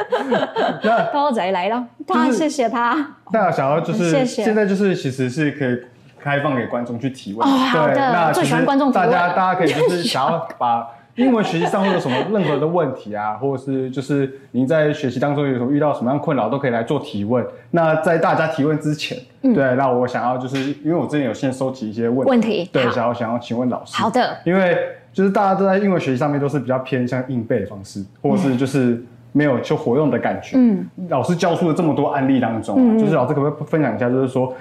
[0.83, 3.17] 那多仔来了，他谢谢他。
[3.33, 5.77] 大家想要就是现在就是其实是可以
[6.23, 7.47] 开放给观众去提问。
[7.47, 10.87] 哦好的对，那最喜欢观众大家大家可以就是 想要把
[11.17, 17.45] 英文学习上会有什么任何的问题啊， 或者是就是您在学习当中有什么遇到什么样困扰，都可以来做提问。
[17.71, 23.97] 那在大家提问之前，对，那我想要就是因为我之前有先收集一些问嗯问题对，好想要想要请问老师。
[23.97, 24.77] 好的，因为
[25.13, 29.01] 就是大家都在英文学习上面都是比较偏向硬背的方式，或者是就是
[29.31, 30.57] 没有就活用的感觉。
[30.57, 34.53] 嗯，老师教出了这么多案例当中、啊，就是老师可不可以分享一下，就是说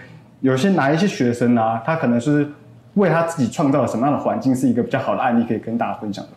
[0.41, 2.47] 有些哪一些学生啊，他可能是
[2.93, 6.31] 为他自己创造了什么样的环境，是一个比较好的案例，可以跟大家分享的。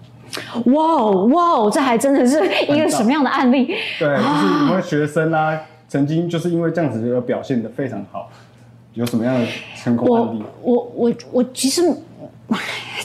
[0.67, 3.75] 哇哦哇哦，这还真的是一个什么样的案例？
[3.99, 5.59] 对，就是有没有学生啊，
[5.89, 8.31] 曾经就是因为这样子而表现的非常好，
[8.95, 9.47] 有什么样的
[9.77, 10.43] 成功案例？
[10.63, 11.83] 我我我其实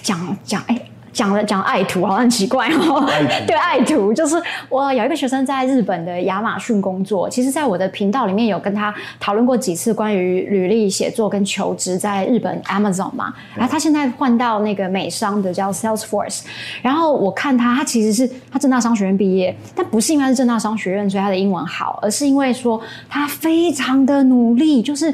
[0.02, 0.78] 讲讲哎。
[1.14, 3.06] 讲了讲爱徒好像很奇怪哦，
[3.46, 16.44] 对爱徒 就是我有一个学生在日本的亚马逊工作，其实在我的频道里面有跟他讨论过几次关于履历写作跟求职在日本 Amazon 嘛，然后他现在换到那个美商的叫 Salesforce，
[16.82, 25.14] 然后我看他他其实是他正大商学院毕业，但不是因为他是正大商学院所以他的英文好，而是因为说他非常的努力，就是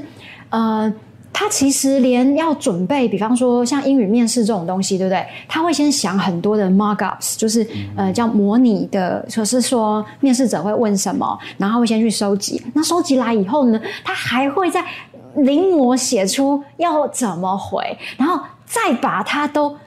[0.49, 0.93] 呃。
[1.39, 5.23] 他其实连要准备，比方说像英语面试这种东西，对不对？
[5.47, 7.65] 他会先想很多的 mockups，就是
[7.95, 12.59] 呃叫模拟的，就是说面试者会问什么，然后会先去收集。
[12.73, 14.83] 那收集来以后呢，他还会再
[15.35, 19.77] 临摹写出要怎么回，然后再把它都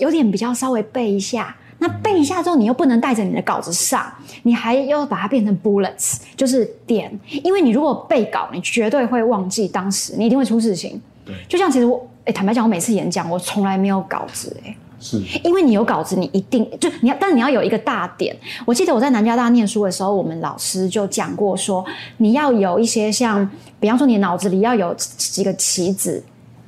[0.00, 1.54] 有点比较稍微背一下。
[1.82, 4.06] 那背一下之后，你又不能带着你的稿子上，
[4.44, 7.10] 你还要把它变成 bullets，就是点。
[7.42, 11.02] 因为你如果背稿，你绝对会忘记当时，你一定会出事情。
[11.26, 18.36] 对就像其实我，哎、坦白讲，我每次演讲，我从来没有稿子、哎，是因为你有稿子，你一定就你要，但你要有一个大点。
[18.64, 21.84] 我记得我在南加大念书的时候，我们老师就讲过说，
[22.18, 26.22] 你要有一些像，比方说你脑子里要有几个棋子。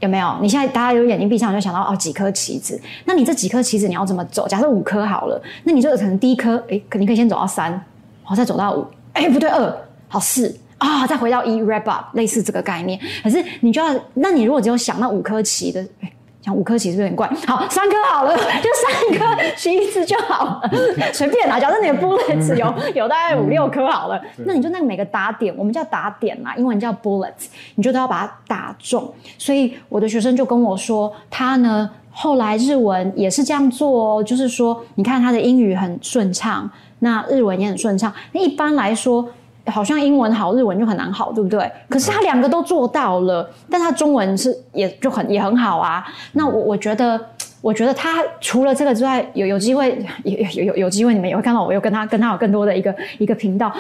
[0.05, 0.37] 有没有？
[0.41, 2.81] 你现在大家有眼睛闭上，就想到哦几颗棋子。
[3.05, 4.47] 那你这几颗棋子你要怎么走？
[4.47, 7.83] 假设五颗好了，那你就可能第一颗，哎，肯定可以先走到三，然
[8.25, 9.77] 后再走到五，哎，不对，二，
[10.07, 13.01] 好四啊，再回到一，wrap up，类似这个概念。
[13.23, 15.85] 可是你就要，那你如果只有想到五颗棋的。
[16.45, 17.27] 讲五颗棋是不是有点怪？
[17.47, 20.71] 好，三颗好了， 就三颗棋子就好了，
[21.11, 21.59] 随便啦。
[21.59, 29.11] 假设你的 bullets 有有大概五六颗好了，那你就那个每个打点，我们叫打点嘛，英文叫 bullets，你就都要把它打中。
[29.39, 38.13] 所以我的学生就跟我说，他呢后来日文也是这样做哦，就是说，你看他的英语很顺畅，那日文也很顺畅。
[38.33, 39.27] 那一般来说。
[39.67, 41.71] 好像英文好，日文就很难好，对不对？
[41.89, 46.05] 可是他两个都做到了，但他中文是也就很也很好啊。
[46.33, 47.19] 那我我觉得，
[47.61, 53.73] 我觉得他除了这个之外，有有机会，有有有有机会，你们也会看到我有跟他跟他有更多的一个一个频道。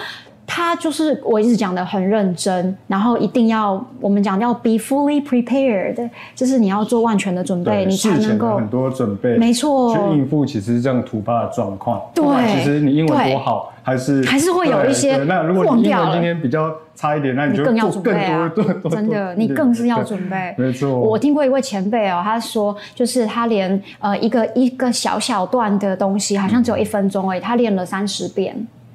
[0.46, 12.00] 他就是我一直讲的很认真，然后一定要我们讲要 be fully prepared，就是你要做万全的准备，你才能够很多准备，没错，去应付其实这样突发的状况。
[12.14, 12.24] 对，
[12.54, 18.52] 其实你英文多好，还是还是会有一些那如果你英文今天比较差一点，那你就更要准备啊，
[18.90, 20.54] 真的，你更是要准备。
[20.58, 28.54] 没错，我听过一位前辈哦，他说就是他连呃一个一个小小段的东西，好像只有一分钟而已，他练了三十遍。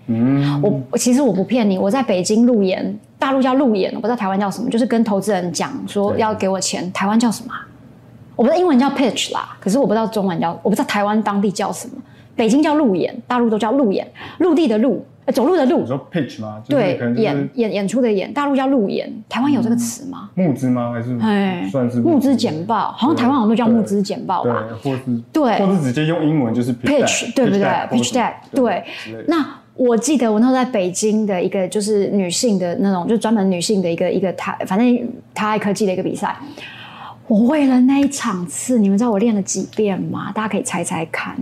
[0.09, 7.53] 嗯，我其实我不骗你，我在北京路演，大陆叫路演，我不知道台湾叫什么，就是跟投资人讲说要给我钱，台湾叫什么？
[8.35, 11.93] 我不知道英文叫 pitch 啦，可是我不知道中文叫，我不知道台湾当地叫什么，
[12.35, 14.07] 北京叫路演，大陆都叫路演，
[14.37, 15.81] 陆地的路，走路的路。
[15.81, 16.61] 你说 pitch 吗？
[16.67, 20.29] 对，演演演出的演，大陆叫路演，台湾有这个词吗？
[20.35, 20.93] 募资吗？
[20.93, 21.19] 还是？
[21.21, 24.63] 哎，算是募资简报，好像台湾好像都叫募资简报吧？
[24.69, 28.85] 对，或是对，或是直接用英文就是 pitch，对不对？pitch deck，对，
[29.27, 29.45] 那。
[29.79, 36.35] 我记得我那时候在北京的一个就是女性的那种，就专门女性的一个一个台，反正台爱科技的一个比赛。
[37.27, 40.33] 我为了那一场次，你们知道我练了几遍吗？
[40.33, 41.33] 大家可以猜猜看。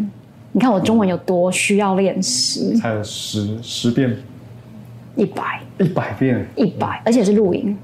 [0.51, 2.75] 你看我中文有多需要练习？
[2.75, 4.15] 猜了十十遍，
[5.15, 7.75] 一百，一百遍，一百，而且是录音。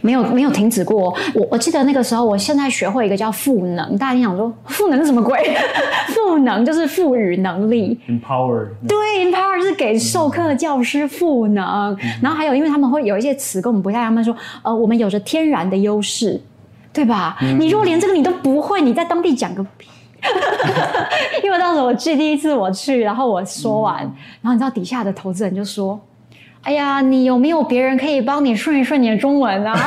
[0.00, 1.14] 没有没有停止过。
[1.34, 3.96] 我我记得那个时候，我现在学会一个叫赋能。
[3.98, 5.56] 大家想说赋能是什么鬼？
[6.08, 8.66] 赋能就是赋予能力，empower。
[8.88, 11.96] 对，empower 是给授课教师赋能。
[12.22, 16.40] 然后还有，因为他们会有一些词跟我们不太一样，他们说呃，我们有着天然的优势，
[16.92, 17.36] 对吧？
[17.58, 19.88] 你如果连这个你都不会，你在当地讲个屁。
[21.44, 23.98] 因为当时我去第一次我去，然后我说完，
[24.40, 26.00] 然后你知道底下的投资人就说。
[26.62, 29.74] 哎呀，你有没有别人可以帮你顺一顺你的中文啊？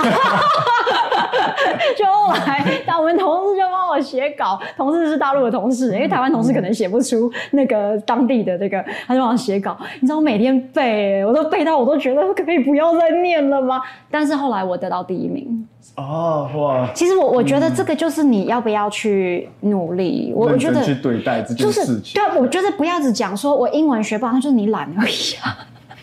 [1.98, 9.78] 就后来，那我们同事就帮我写稿，同事是大陆的同事，因为台湾同事可能写不出那个当地的这个，他就帮我写稿。
[10.00, 13.82] 你知道我每天背，我都背到我都觉得可以不要再念了吗？
[14.10, 15.68] 但是后来我得到第一名。
[15.96, 16.90] 哦哇！
[16.94, 20.32] 其实我我觉得这个就是你要不要去努力。
[20.36, 22.22] 我我觉得去对待这件事情。
[22.22, 25.58] 对，我觉得不要只讲说我英文学不好，那就是你懒而已啊。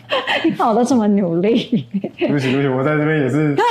[0.43, 1.85] 你看我，都这么努力。
[2.17, 3.55] 对不起，对不起，我在这边也是。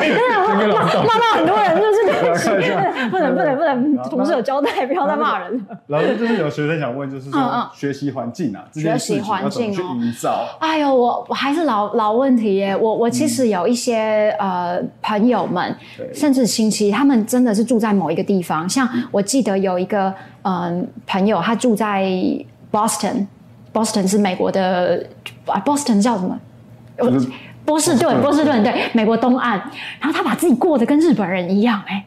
[0.00, 5.78] 真的骂骂很多人，就是不能不能不能，同事有交代，不要再骂人了。
[5.86, 10.46] 然后就是有学生想问，就是说学习环境啊，学习环境去营造。
[10.58, 12.76] 哎呦，我我还是老老问题耶。
[12.76, 15.74] 我我其实有一些呃朋友们，
[16.12, 18.68] 甚至亲戚，他们真的是住在某一个地方。
[18.68, 20.12] 像我记得有一个
[20.42, 22.04] 嗯朋友，他住在
[22.72, 23.26] Boston。
[23.72, 25.06] Boston 是美国的
[25.46, 26.38] 啊，Boston 叫什么？
[27.64, 29.58] 波士顿，波士顿对，美国东岸。
[30.00, 32.04] 然后他把自己过得跟日本人一样，哎。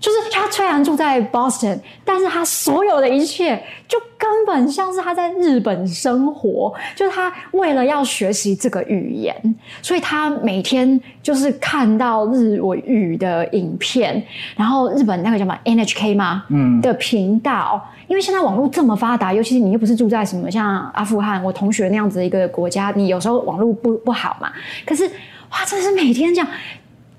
[0.00, 6.72] 就是他虽然住在 Boston，但是他所有的一切就根本像是他在日本生活。
[6.96, 9.36] 就是他为了要学习这个语言，
[9.82, 14.24] 所以他每天就是看到日语的影片，
[14.56, 16.44] 然后日本那个叫什么 NHK 吗？
[16.48, 17.86] 嗯，的频道。
[18.08, 24.50] 因为现在网络这么发达，尤其是你又不是住在什么像阿富汗我同学那样子的一个国家，你有时候网络不不好嘛。
[24.86, 25.04] 可是
[25.52, 26.48] 哇，真的是每天这样，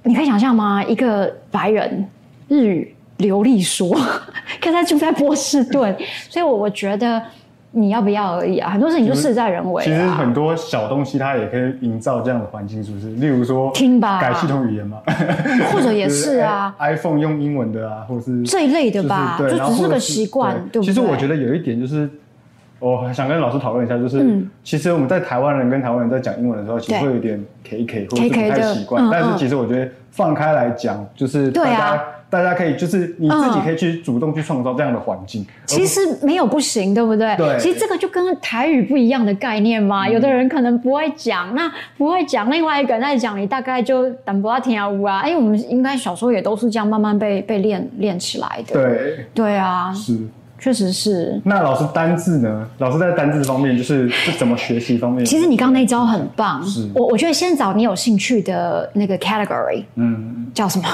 [0.03, 0.84] 你可以想象吗？
[0.84, 2.09] 一个白人。
[2.51, 3.87] 日语流利说，
[4.61, 5.95] 可他住在波士顿，
[6.29, 7.21] 所以我我觉得
[7.71, 9.81] 你要不要而已啊，很多事情就事在人为。
[9.83, 13.07] 其实很多小东西它也可以营造这样的环境，是不是？
[13.11, 14.97] 例如说听吧，改系统语言嘛，
[15.71, 20.93] 或者也是啊， iPhone 用英文的啊，或者是这一类的吧，就只是个习惯，对不对？
[20.93, 22.09] 其实我觉得有一点就是。
[22.83, 24.25] 我想跟老师讨论一下，就是
[24.63, 29.07] 其实我们在台湾人跟台湾人在讲英文的时候，其实会有点 K K 或者是不太习惯。
[29.11, 35.45] 但是其实我觉得放开来讲，就是大家大家可以就是你自己可以去主动去创造这样的环境。
[35.65, 37.36] 其实没有不行，对不对？
[37.36, 40.07] 对其实这个就跟台语不一样的概念嘛。
[40.07, 45.19] 有的人可能不会讲，那不会讲，另外一个人在讲，你大概就等不到听啊呜啊。
[45.19, 48.73] 哎，我们应该小时候也都是这样慢慢被被练练起来的。
[48.73, 50.17] 对，对啊，是。
[50.63, 51.41] 确实是。
[51.43, 52.69] 那老师单字呢？
[52.77, 55.25] 老师在单字方面，就是是怎么学习方面？
[55.25, 60.86] 其实你刚刚那一招很棒是，我我觉得先找你有兴趣的那个 category，嗯，叫什么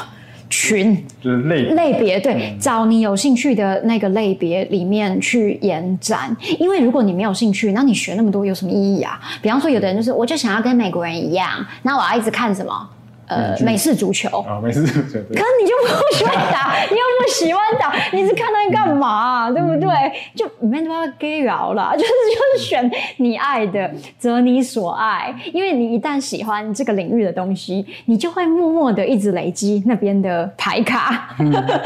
[0.50, 6.36] 群就是类类别，对，找你有兴趣的那个类别里面去延展。
[6.60, 9.20] 因为如果你没有兴趣，那你学那么多有什么意义啊？
[9.42, 11.50] 比方说，有的人就是我就想要跟美国人一样，
[11.84, 12.90] 那我要一直看什么？
[13.28, 14.40] 呃美，式足球。
[14.42, 19.90] 啊，美式足球可是你就不喜欢打， 你又不喜欢打，你是看那干嘛、对不对？
[20.36, 25.36] 就没办法 gay 聊啦， 就是就是选你爱的，择你所爱。
[25.54, 31.36] 因为你一旦喜欢这个领域的东西，你就会默默的一直累积那边的牌卡，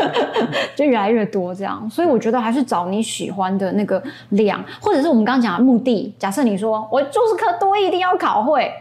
[0.76, 1.90] 就越来越多这样。
[1.90, 6.14] 所以我觉得还是找你喜欢的那个量，或者是我们刚刚讲的目的。
[6.20, 8.72] 假设你说我就是科多一定要考会。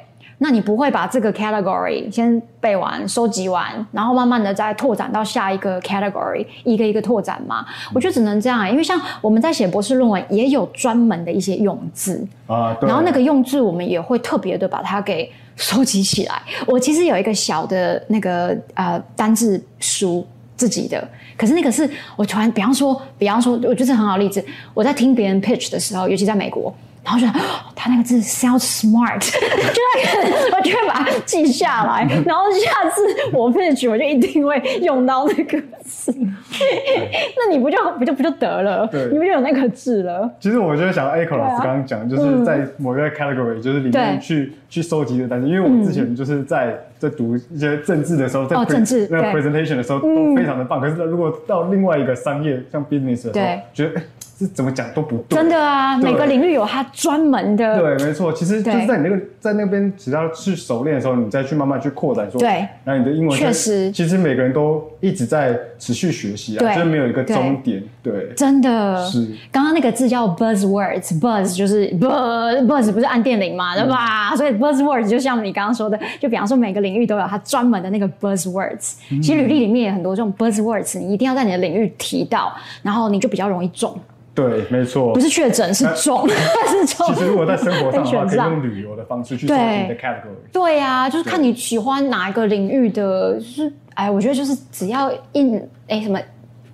[0.42, 7.66] 那你不会把这个 category 先背完、收集完，然后慢慢的再拓展到下一个 category，一个一个拓展吗？
[7.94, 16.40] 我觉得只能这样、因为像我们在写博士论文，也有专门的一些用字，啊，对然后那个用字我们也会特别的把它给收集起来。
[16.66, 20.26] 我其实有一个小的那个呃单字书
[20.56, 26.74] 自己的，可是那个是我突然，比方说，比方说，我觉得很好例子，我在听别人 pitch 的时候，尤其在美国。
[27.02, 27.32] 然后就哦
[27.74, 36.14] 他那个字 sound smart， 就那个，我就会把它记下来，然后下次我 pitch 我就一定会用到那个字。
[36.14, 38.86] 那你不就不就不就得了？
[38.88, 40.30] 对你不就有那个字了？
[40.38, 50.80] 其实我就想到 Echo 老师刚刚讲，就是在某个 category，就是里面去去收集的单词，因为我们之前就是在在读一些政治的时候，在哦政治那个 presentation 的时候都非常的棒。
[50.80, 54.02] 可是如果到另外一个商业像 business 的时候对，觉得哎，
[54.38, 55.36] 这怎么讲都不对。
[55.36, 57.78] 真的啊，每个领域有它专门的。
[57.78, 62.48] 对，没错，其实就是在你那个在那边，只要去熟练的时候，你再去慢慢去扩展，说，对。
[62.84, 63.90] 然后你的英文确实。
[63.90, 66.74] 其实每个人都一直在持续学习啊，对。
[66.74, 69.04] 就是没有一个终点，对，真的。
[69.06, 69.26] 是。
[69.50, 74.36] 刚刚那个字叫 buzzwords，buzz 就是 buzz buzz 不是按电铃嘛，对吧？
[74.36, 78.94] 所以 buzzwords 就像你刚刚说的，就比方说每个领域都有它专门的那个 buzzwords。
[79.22, 83.98] 其实履历里面也很多这种 buzzwords，你一定要在你的领域提到，然后你就比较容易中，
[84.34, 85.20] 对，没错不。
[85.20, 86.28] 是确诊是中，
[86.68, 87.06] 是中。
[87.08, 90.50] 其实如果在生活上的话， 可以用旅游的方式去收集你的 category。
[90.52, 96.20] 对呀、就是看你喜欢哪一个领域的，就是哎，我觉得就是只要一哎什么，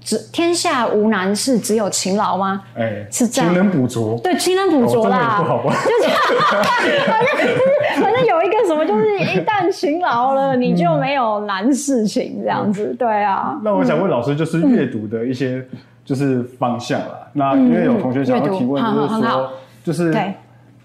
[0.06, 2.62] 只天下无难事，只有勤劳吗？
[2.76, 4.16] 哎，是这样勤能补拙。
[4.22, 5.36] 对，勤能补拙啦。
[5.40, 5.74] 哦中文也不好吧？
[5.84, 12.94] 就是 反正就是反正有一个什么，就是一旦勤劳了，你就没有难事情这样子。
[12.96, 15.66] 对啊，那我想问老师，就是阅读的一些
[16.04, 17.26] 就是方向啦。
[17.32, 19.50] 那因为有同学想要提问，就是很好说，
[19.82, 20.34] 就是对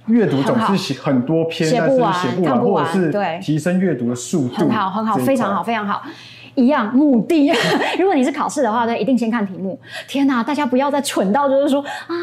[0.08, 6.02] 阅读总是写很多篇，但是写不完或者对是提升阅读的速度，很好，很好，非常好，非常好。
[6.56, 7.52] 一样目的，
[8.00, 9.80] 如果你是考试的话，对，一定先看题目。
[10.08, 12.16] 天哪，大家不要再蠢到就是说啊，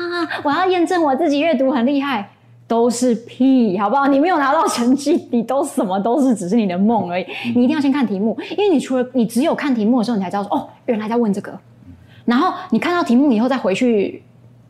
[0.43, 2.29] 我要验证我自己阅读很厉害，
[2.67, 4.07] 都是屁，好不好？
[4.07, 7.27] 你没有拿到成绩，你都什么都是只是你的梦而已。
[7.55, 11.59] 你一定要先看题目，因为你除了你只有看题目的时候，你才知道说哦，原来在问这个。
[12.25, 14.23] 然后你看到题目以后，再回去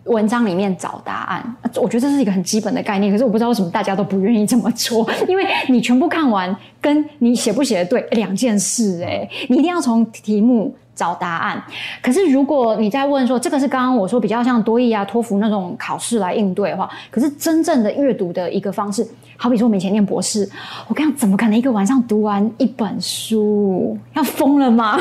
[0.05, 1.57] 文章里面找答案。
[1.77, 10.75] 我觉得这是一个很基本的概念，可是我不知道为什么大家都不愿意这么做， 因为你全部看完，跟你写不写的对两件事、哎，你一定要从题目。
[10.99, 11.63] 找答案，
[12.03, 20.49] 可是如果你在问说这个是刚刚我说比较像多益啊、托福那种考试来应对的话，可是真正的阅读的一个方式，好比说我们以前念博士，
[20.89, 23.97] 我跟你讲，怎么可能一个晚上读完一本书？
[24.15, 24.99] 要疯了吗？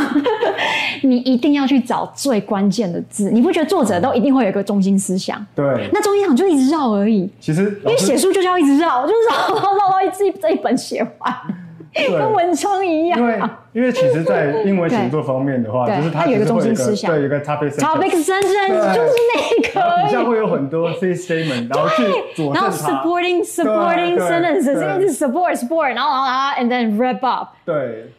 [1.01, 5.43] 你一定要去找最关键的字，你不觉得作者都一定会有一个中心思想？
[5.55, 13.19] 对，那中心思想就一直绕而已，其实因为写书就是要一直绕，就是绕绕绕到一这这一本写完，对跟文章一样。
[13.19, 13.39] 因为
[13.73, 17.11] 因为其实，在 英文写作方面的话，就是它它有一个中心思想。
[17.11, 20.23] 对，有一个 topic sentence Topic sentence 就是那然后底下。
[20.23, 22.03] 会有很多 C statement，然后去
[22.35, 22.69] 佐然后。
[22.69, 24.97] supporting supporting sentences，对。
[24.97, 27.49] 一直 support support，然后然后然后 and then wrap up。
[27.63, 28.11] 对，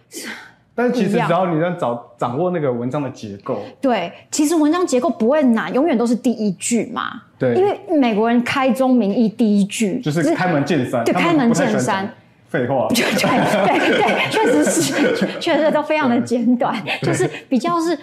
[0.74, 7.20] 但是其实只要你能掌掌握那个文章的结构，对，其实文章结构不会难，永远都是第一句嘛。
[7.38, 7.54] 对。
[7.54, 12.06] 因为美国人开宗明义第一句就是开门见山，对开门见山。
[12.06, 12.08] 讲
[12.48, 17.96] 废话， 对对对对，确实是，确实都非常的简短，就是比较是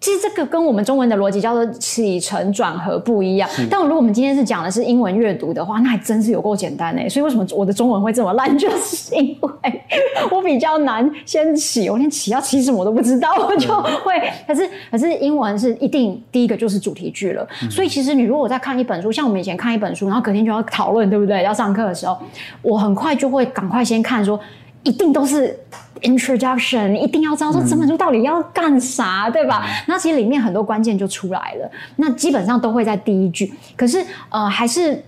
[0.00, 3.48] 其实这个跟我们中文的逻辑叫做起承转合不一样。
[3.70, 7.06] 但如果我们今天是讲的是英文阅读的话，那还真是有够简单哎。
[7.06, 9.82] 所以为什么我的中文会这么烂，就是因为
[10.30, 14.14] 我比较难先起，我连起要起什么我都不知道，我就会。
[14.46, 17.46] 可是可是英文是一定第一个就是主题句了。
[17.70, 21.42] 所以其实你如果在看一本书，像我们以前看一本书，然后隔天就要讨论，对不对？
[21.42, 22.16] 要上课的时候，
[22.62, 24.40] 我很快就会赶快先看说。
[24.82, 25.58] 一定都是
[26.02, 29.66] introduction，你一定要知道说这本书到底要干啥，对吧？
[29.86, 31.70] 那其实里面很多关键就出来了。
[31.96, 33.52] 那基本上都会在第一句。
[33.76, 35.04] 可是呃，还是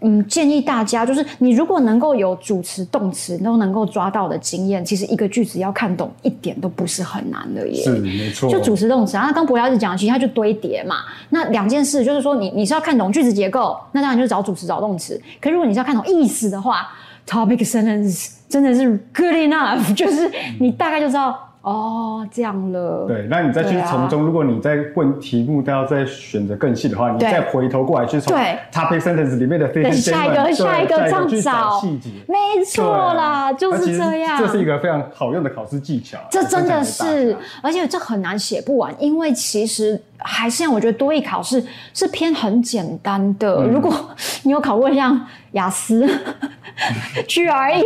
[0.00, 7.84] 嗯，建议大家就是，你如果能够有主词、动词都能够抓到的经验，其实一个句子要看懂一点都不是很难的耶。
[7.84, 9.16] 是没错，就主词、动词。
[9.16, 10.96] 然后刚博瑶子讲，其实它就堆叠嘛。
[11.28, 15.20] 那两件事就是说，你你是要看懂句子结构，那当然就是找主词、找动词。
[15.40, 16.88] 可如果你是要看懂意思的话
[17.28, 18.30] ，topic sentence。
[18.52, 20.30] 真的是 good enough， 就是
[20.60, 23.06] 你大概就知道哦，这样了。
[23.08, 28.36] 对，那你再去从中，如果你在问题目都要再选择更细的话，你再回头过来去从
[28.70, 34.38] topic sentence 里面的下一个下一个这样找细节，没错啦，就是这样。
[34.38, 36.18] 这是一个非常好用的考试技巧。
[36.30, 43.64] 这真的是，而且这很难写不完，因为其实还是让我觉得多益考试是偏很简单的。
[43.64, 43.92] 如果
[44.44, 46.08] 你有考过像雅思。
[47.28, 47.84] GRE，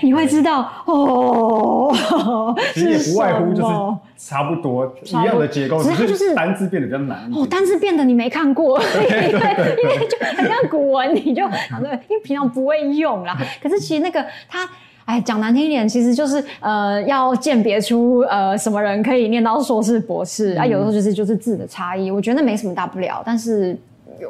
[0.00, 1.92] 你会知道哦。
[2.72, 7.30] 其实也不外乎就是差不多一样的结构，只是就是单字变得比较难。
[7.34, 11.46] 哦，单字变得你没看过， 因为就很像古文，你就
[11.82, 13.36] 对，因为平常不会用啦。
[13.60, 14.66] 可是其实那个它，
[15.08, 20.66] 哎，讲难听一点，其实就是呃，要鉴别出呃什么人可以念到硕士、博士啊。
[20.66, 23.22] 有的时候就是就是字的差异，我觉得没什么大不了。
[23.24, 23.74] 但是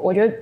[0.01, 0.33] 我觉得。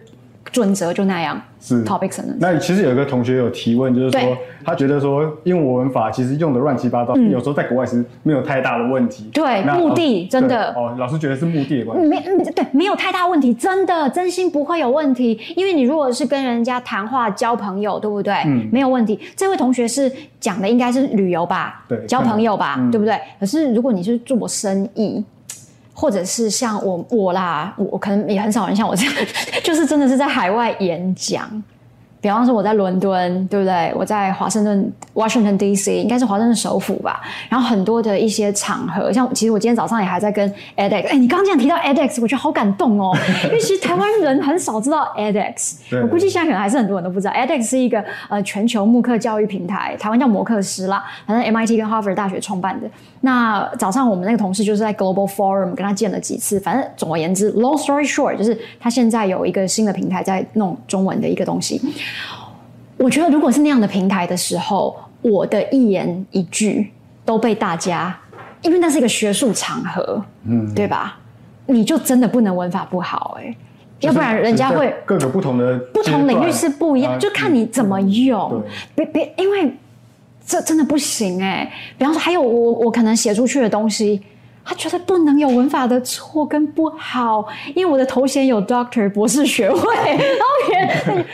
[0.52, 2.22] 准则就那样，是 topics。
[2.38, 9.28] 那其实有一个同学有提问，就是说他觉得说英文文法其实用的乱七八糟，有时候在国外是没有太大的问题。
[9.32, 12.06] 对，目的真的哦，老师觉得是目的的关系。
[12.06, 12.20] 没，
[12.54, 15.38] 对，没有太大问题，真的真心不会有问题。
[15.56, 18.34] 因为你如果是跟人家谈话交朋友，对不对？
[18.46, 19.18] 嗯，没有问题。
[19.34, 21.84] 这位同学是讲的应该是旅游吧？
[21.88, 23.18] 对，交朋友吧，对不对？
[23.40, 25.24] 可是如果你是做生意。
[25.98, 29.14] 或者是像我我啦，我我可能也很少人像我这样，
[29.64, 31.50] 就是真的是在海外演讲。
[32.18, 33.92] 比方说我在伦敦，对不对？
[33.94, 37.20] 我在华盛顿 （Washington D.C.） 应该是华盛顿首府吧。
[37.48, 41.06] 然后很多的一些场合，像其实我今天早上也还在跟 edX。
[41.08, 43.16] 哎，你刚刚这样提到 edX，我觉得好感动哦。
[43.44, 47.32] 因为其实台湾人很少知道 edX，我估计现在可能还是很多人都不知道。
[47.32, 52.88] edX 是一个呃全球慕课教育平台，台湾叫摩克师啦，反正 MIT 跟 Harvard 大学创办的。
[53.20, 56.60] 那早上我们那个同事就是在 Global Forum 跟他见了几次。
[56.60, 61.80] 反正总而言之，Long story short，就是他现在有一个新的平台在弄中文的一个东西。
[62.98, 66.90] 我觉得，如果是那样的平台的时候，我的一言一句
[67.24, 68.16] 都被大家，
[68.62, 71.18] 因为那是一个学术场合，嗯，对吧？
[71.66, 73.54] 你就真的不能文法不好哎，
[74.00, 78.62] 要不然人家会各个不同的不同领域是不一样，就看你怎么用。
[78.94, 79.72] 别别，因为
[80.46, 81.70] 这真的不行哎。
[81.98, 84.22] 比方说，还有我我可能写出去的东西。
[84.68, 91.24] 他觉得不能有文法的错跟不好，因为我的头衔有 Doctor 博士学位， 然后别人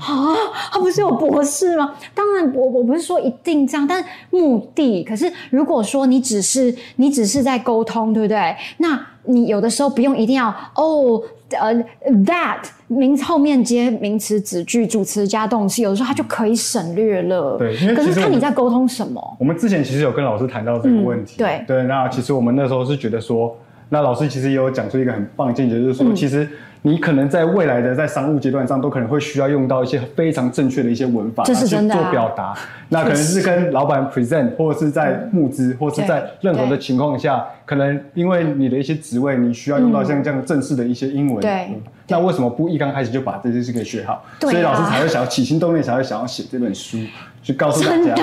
[0.00, 0.34] 啊，
[0.72, 1.94] 他不是有博士吗？
[2.12, 5.04] 当然，我我不是说一定这样，但目的。
[5.04, 8.56] 可是如果说你只是你只是在沟通，对不对？
[8.78, 9.00] 那
[9.30, 11.22] 你有的时候不用一定要哦。
[11.60, 11.74] 呃
[12.24, 17.58] ，that 名后面接名词子句，主词加动词，有的时候它就可以省略了。
[17.58, 19.20] 对，因为可是看你在沟通什么。
[19.36, 21.38] 我们之前其实有跟老师谈到这个问题。
[21.38, 23.56] 对对，那其实我们那时候是觉得说，
[23.88, 26.48] 那老师其实也有讲出一个很棒的见解，就是说，其实。
[26.82, 32.56] 你可能在未来的在商务阶段上，都可能会需要用到一些非常正确的一些文法去做表达。
[32.88, 41.40] 那可能是跟老板 present，或者是在募资，或者是在任何的情况下，可能因为你的一些职位，你需要用到像这样正式的一些英文。
[41.40, 41.68] 对。
[42.08, 44.24] 那为什么不一刚开始就把这些事给学好？
[44.40, 46.98] 所以老师才会想要起心动念，才会想要写这本书，
[47.42, 48.14] 去告诉大家，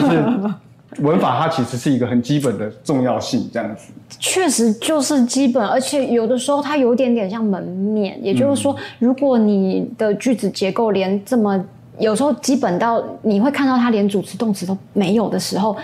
[0.00, 0.54] 就是。
[0.98, 3.92] 文法它其实是一个很基本的重要性，这样子。
[4.18, 11.62] 确实就是基本，而且有的时候它有点点像门面，也就是说，如果你的句子结构连这么
[11.98, 15.76] 有时候基本到你会看到它连主词动词都没有的时候，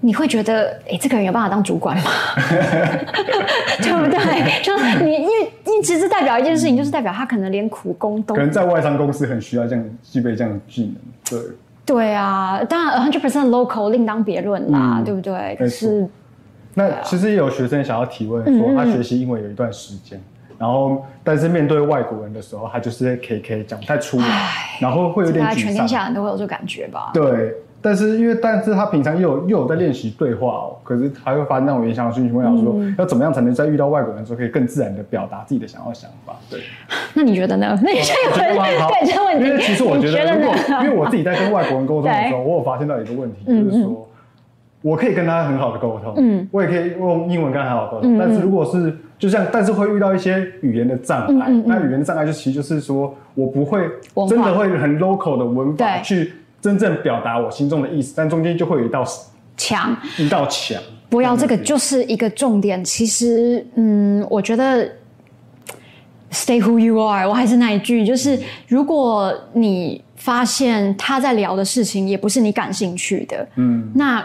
[0.00, 2.04] 你会觉得，哎，这个人有办法当主管吗？
[3.80, 4.62] 对不对？
[4.62, 10.94] 就是你，因为你其实代表一件事情，就是代表他可能连苦工都可能在外商公司很需要这样具备这样的技能，
[11.30, 11.50] 对。
[11.84, 15.56] 对啊，当然 hundred percent local 另当别论啦，对不对？
[15.58, 16.08] 可是，
[16.74, 20.20] 那其实也有学生想要提问说，他学习英文有一段时间，
[20.58, 25.56] 然后但是面对外国人的时候，他就是 K K 讲不太出来，然后会有点沮丧。
[25.56, 27.10] 全天下人都会有这感觉吧？
[27.12, 36.34] 对，但是因为但是他平常又有又有在练习对话哦，可是还会发那种联想的讯息，问我说、要怎么样才能在遇到外国人的时候可以更自然的表达自己的想要想法？
[36.48, 36.60] 对，
[37.14, 37.78] 那你觉得呢？
[37.82, 40.54] 那你现在有我觉得蛮好对这个 问题，因为其实我觉你得，如果
[40.84, 44.08] 因为我自己在跟外国人沟通的时候， 我有发现到一个问题，嗯就是说，
[44.82, 53.80] 我可以跟他很好的沟通，嗯我也可以用英文跟他很好沟通，但是如果是就像，但是会遇到一些语言的障碍，那语言的障碍就其实就是说我不会
[54.28, 56.02] 真的会很 local 的文法对。
[56.02, 59.04] 去真正表达我心中的意思，但中间就会有一道
[59.56, 59.94] 墙。
[60.16, 60.80] 一道墙。
[61.10, 62.82] 不要这个就是一个重点。
[62.84, 64.88] 其实，嗯，我觉得
[66.30, 68.38] stay who you are，我还是那一句，就是
[68.68, 74.24] 如果你发现他在聊的事情也不是你感兴趣的，嗯，那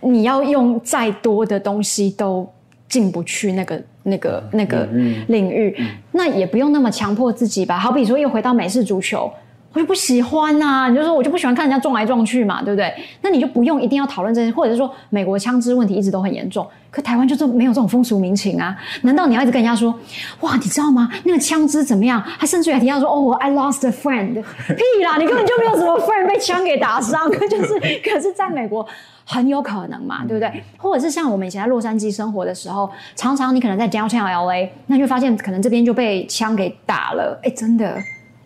[0.00, 2.46] 你要用再多的东西都
[2.88, 4.86] 进不去那个、那个、那个
[5.28, 5.74] 领域
[6.12, 7.78] 那也不用那么强迫自己吧。
[7.78, 9.32] 好比说，又回到美式足球。
[9.74, 12.92] 我就不喜欢呐、你就说我就不喜欢看人家撞来撞去嘛，对不对？
[13.22, 18.76] 那你就不用一定要讨论这些，或者是说美国枪支问题一直都很严重，可台湾就是没有这种风俗民情啊？
[19.02, 19.94] 难道你要一直跟人家说，
[20.40, 21.10] 哇，你知道吗？
[21.24, 22.22] 那个枪支怎么样？
[22.38, 24.34] 他甚至还提到说，哦，我 I lost a friend，
[24.66, 28.86] 屁啦，你根本就没有什么 friend 被枪给打伤， 就是可是在美国。
[29.30, 30.64] 很有可能嘛，对不对？
[30.78, 37.94] 或者是像我们以前在洛杉矶生活的时候，常常你可能在 downtown LA，那你会发现可能这边就被枪给打了，哎，真的，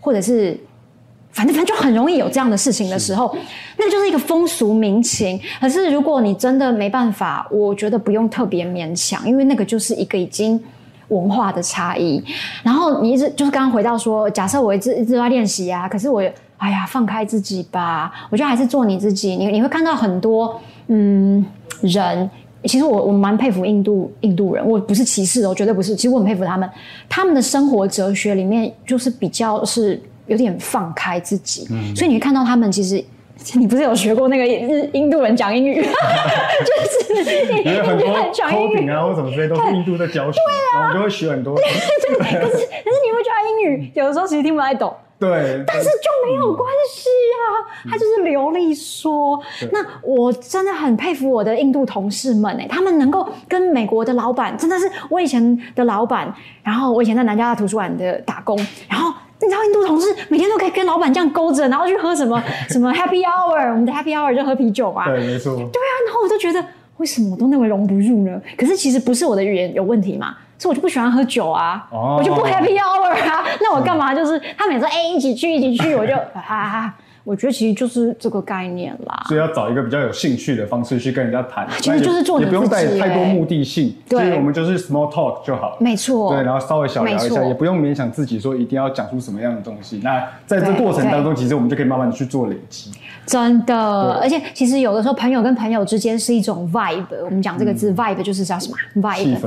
[0.01, 0.59] 或者是
[1.33, 3.35] 反正反正就很容易有这样的事情的时候，
[3.79, 5.41] 那就是一个风俗民情。
[5.61, 10.63] 可是如果你真的没办法，我觉得不用特别勉强，因为那个就是一个已经
[11.09, 12.23] 文化的差异。
[12.63, 16.23] 然后你一直就是刚刚回到说，假设我一直一直在练习啊，可是我
[16.59, 19.35] 哎呀放开自己吧，我觉得还是做你自己。
[19.37, 21.45] 你你会看到很多嗯
[21.81, 22.31] 人。
[22.65, 25.97] 其实我我蛮佩服印度印度人，我不是歧视哦，绝对不是。
[25.97, 26.71] 其实我很佩服他们，
[27.09, 30.01] 他们的生活哲学里面就是比较是
[30.33, 33.05] 有点放开自己，所以你会看到他们其实。
[33.55, 37.25] 你不是有学过那个日印度人讲英语，就是
[37.57, 37.65] 印
[37.99, 40.39] 度人讲英语啊或什么之类都是印度在教学，
[40.75, 41.57] 然后我就会学很多。
[41.57, 49.43] 可是可是你会觉得英语有的时候其实听不太懂，对，但是就没有关系啊，他就是流利说。
[49.73, 58.57] 那我真的很佩服我的印度同事们哎、他们能够跟美国的老板，真的是我以前的老板，然后我以前在南加大图书馆的打工，
[58.89, 59.13] 然后。
[59.43, 65.07] 你知道印度同事每天都可以跟老板这样勾着，然后去喝什么 什么 Happy Hour，我们的 Happy Hour 就喝啤酒啊。
[65.09, 65.57] 对，没错。
[65.57, 66.65] 对啊，然后我就觉得
[66.99, 68.41] 为什么我都那么融不入呢？
[68.57, 74.15] 可是其实不是我的语言有问题嘛，是我就不喜欢喝酒啊，哦我就不 happy hour 啊，那我干嘛？
[74.15, 76.95] 就是他每次说哎、一起去一起去，我就 啊，
[77.25, 79.25] 我觉得其实就是这个概念啦。
[79.29, 85.77] 所以要找一个比较有兴趣的方式去跟人家谈，其实就是做你也不用带太多欸目的性，对所以我们就是 small talk 就好了。
[85.81, 90.01] 没错，对，然后稍微小聊一下，也不用勉强自己说一定要讲出什么样的东西。
[90.03, 92.91] 那在这对过程当中，其实我们就可以慢慢的去做累积。
[93.27, 99.39] 真的，而且其实有的时候朋友跟朋友之间是一种 vibe，我们讲这个字、vibe 就是叫什么 vibe。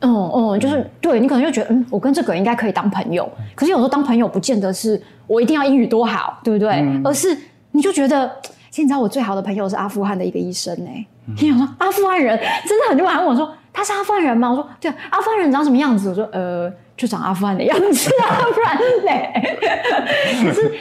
[0.00, 3.30] 氛，嗯嗯，就是对你可能就觉得，嗯，我跟这个人应该可以当朋友。
[3.54, 6.84] 可是有时候当朋友不见得是我一定要英语多好，对不对？
[7.04, 7.36] 而是
[7.72, 8.30] 你就觉得，
[8.70, 11.06] 其实你知道我最好的朋友是阿富汗的一个医生呢、
[11.40, 14.50] 你想说阿富汗人真的很多人问我说他是阿富汗人吗？
[14.50, 16.08] 我说对啊，阿富汗人长什么样子？
[16.08, 19.58] 我说呃，就长阿富汗的样子啊，不然嘞。
[20.44, 20.72] 可是。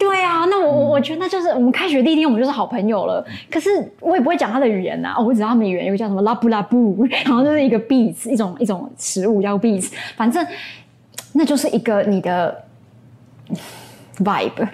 [0.00, 3.22] 对啊，那我我我觉得那就是我们开学第一天，我们就是好朋友了。
[3.50, 3.68] 可是
[4.00, 10.44] 我也不会讲他的语言呐、哦，我只知道他们语言有个叫什么拉布拉布， 然后就是一个 beats，一种一种食物叫 beats，反正
[11.34, 12.64] 那就是一个你的
[14.24, 14.68] vibe。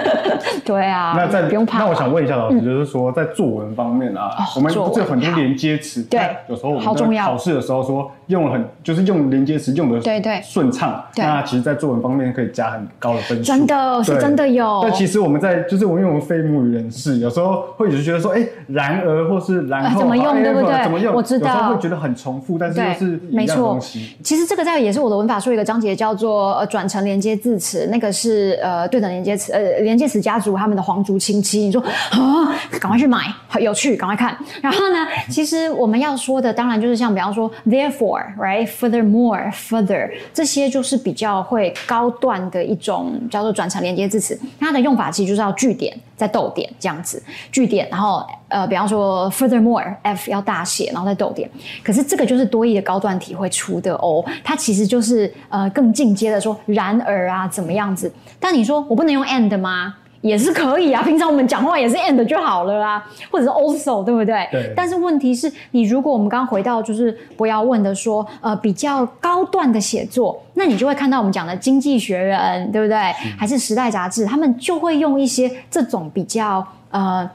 [0.64, 1.78] 对啊，那在不用怕。
[1.78, 6.02] 那我想问一下老师，就是说在作文方面啊，我们不是有很多连接词？
[6.04, 13.44] 对有时候我们考试的时候说用了很就是用连接词用的对对顺畅，那其实，在作文方面可以加很高的分数。
[13.44, 21.14] 真的是真的有但其实我们在就是我因为我们非母语人士，有时候会一直觉得说，哎，然而或是然后呃怎么用对不对怎么用？
[21.14, 23.78] 我知道有时候会觉得很重复，但是又是，一没错。
[24.22, 31.60] 其实这个在也是我的文法书一个章节叫做呃转成连接字词，那个是呃对等连接词呃连接词家族他们的皇族亲戚。
[31.60, 34.36] 你说啊，赶快去买，好有趣，赶快看。
[34.60, 47.22] 然后呢，其实我们要说的当然就是像比方说 therefore，right，furthermore，further 这些就是比较会高段的一种叫做转成连接字词，它的用法其实就是要句点再逗点这样子，
[47.52, 51.48] 句点，然后呃比方说 furthermore，f 要大写，然后再逗点。
[51.82, 58.12] 可是这个就是多义的高段体会出的哦，它其实就是呃更进阶的说然而啊怎么样子。
[58.38, 59.94] 但你说我不能用 and 吗？
[60.22, 64.46] 也是可以啊，平常我们讲话也是 and 就好了啊，或者是 also，对不对？
[64.52, 72.98] 对但是问题是你如果我们刚刚回到就是不要问的说，呃，比较高段的写作，那你就会看到我们讲的《经济学人》，对不对？
[73.38, 77.30] 还是《时代》杂志，他们就会用一些这种比较呃。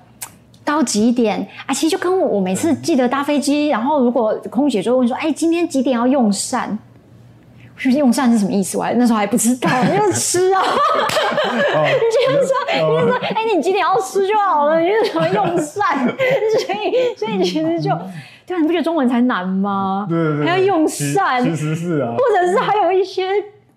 [0.66, 6.78] 高级一点啊，其实就跟我我每次记得搭飞机，然后如果空姐就会问说，哎，今天几点要用膳？
[7.76, 8.78] 我说用膳是什么意思？
[8.78, 10.64] 我还那时候还不知道，就是吃啊。
[10.64, 11.60] 你
[12.32, 16.06] 就说，你就说，哎，你几点要吃就好了，你为什么用膳？
[16.08, 17.92] 所以，所以其实就，
[18.48, 20.08] 对啊，你不觉得中文才难吗？
[20.10, 23.28] 对对对，还要用膳，其实是啊，或者是还有一些。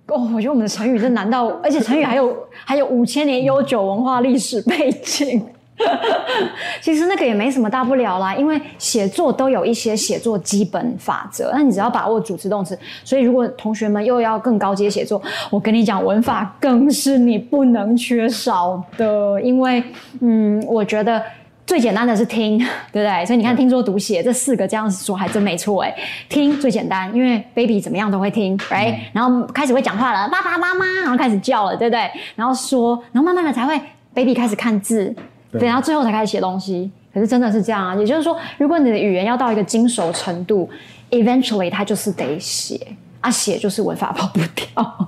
[0.06, 2.34] 哦，我觉得我们的成语真难到，而且成语还有
[2.64, 5.44] 还有五千年悠久文化历史背景。
[6.80, 12.78] 其实那个也没什么大不了啦，因为写作都有一些写作基本法则，那你只要把握主词动词。
[13.04, 15.20] 所以如果同学们又要更高阶写作，
[15.50, 19.82] 我跟你讲，文法更是你不能缺少的，因为
[20.20, 21.22] 嗯，我觉得。
[21.68, 22.56] 最简单的是听，
[22.90, 23.26] 对不对？
[23.26, 25.94] 所以你看，听说读写这四个这样说还真没错哎。
[26.26, 28.96] 听最简单，因为 baby 怎么样都会听，right？
[29.12, 32.10] 然后开始会讲话了，爸爸妈妈，然后开始叫了，对不对？
[32.34, 33.78] 然后说，然后慢慢的才会
[34.14, 35.14] baby 开始看字，
[35.52, 36.90] 对，然后最后才开始写东西。
[37.12, 40.68] 可是真的是这样啊，也就是说，如果你的语言要到一个精熟程度
[41.10, 42.80] ，eventually 它就是得写。
[43.20, 45.06] 啊，写就是文法跑不掉，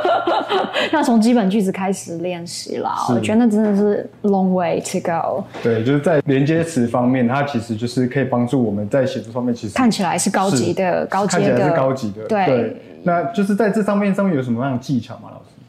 [0.94, 3.04] 要从基本句子开始练习啦。
[3.10, 5.44] 我觉得那真的是 long way to go。
[5.62, 12.26] 对，就是在连接词方面，它其实就是可以帮助我们在写作方面，其实看起来是高级的，高级的，看起来是高级的。
[12.26, 15.59] 对，那就是在这上面上面有什么样的技巧吗，老师？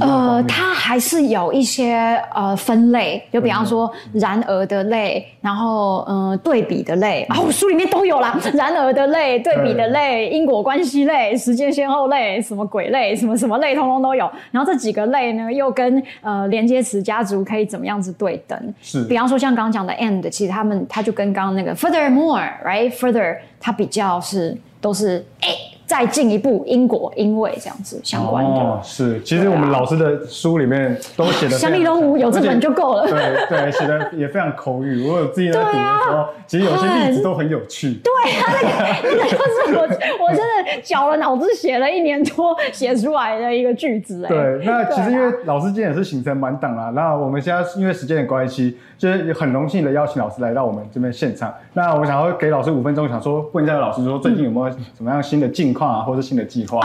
[0.00, 14.30] 呃，它还是有一些呃分类，就比方说然而的类，然后嗯对比的类啊，我书里面都有啦，然而的类、对比的类、因果关系类、时间先后类、什么鬼类、什么什么类，通通都有。
[14.50, 18.74] 然后这几个类呢，又跟呃连接词家族可以怎么样子对等？
[18.82, 25.48] 是，比方说像刚刚讲的 and，其实他们它就跟刚刚那个 furthermore，right？further 它比较是都是诶。
[25.88, 28.50] 再进一步，因果因为这样子相关的。
[28.50, 31.56] 哦，是，其实我们老师的书里面都写的。
[31.56, 33.08] 香蜜东吴有这本就够了。
[33.08, 35.08] 对对，写的也非常口语。
[35.08, 37.98] 我有自己在读的时候，其实有些例子都很有趣。
[38.04, 38.68] 对啊，那个
[39.02, 39.82] 那个就是我
[40.28, 44.22] 我真的绞了脑子写了一年多写出来的一个句子。
[44.26, 48.76] 哎，对，那其实因为老师今天也是行程满档啦，那我们现在因为时间的关系。
[48.98, 51.54] 就是很荣幸的邀请老师来到我们这边现场。
[51.72, 56.80] 那我想要给老师五分钟，想说问一下老师，说最近有没有什么样新的近况啊，或者新的计划？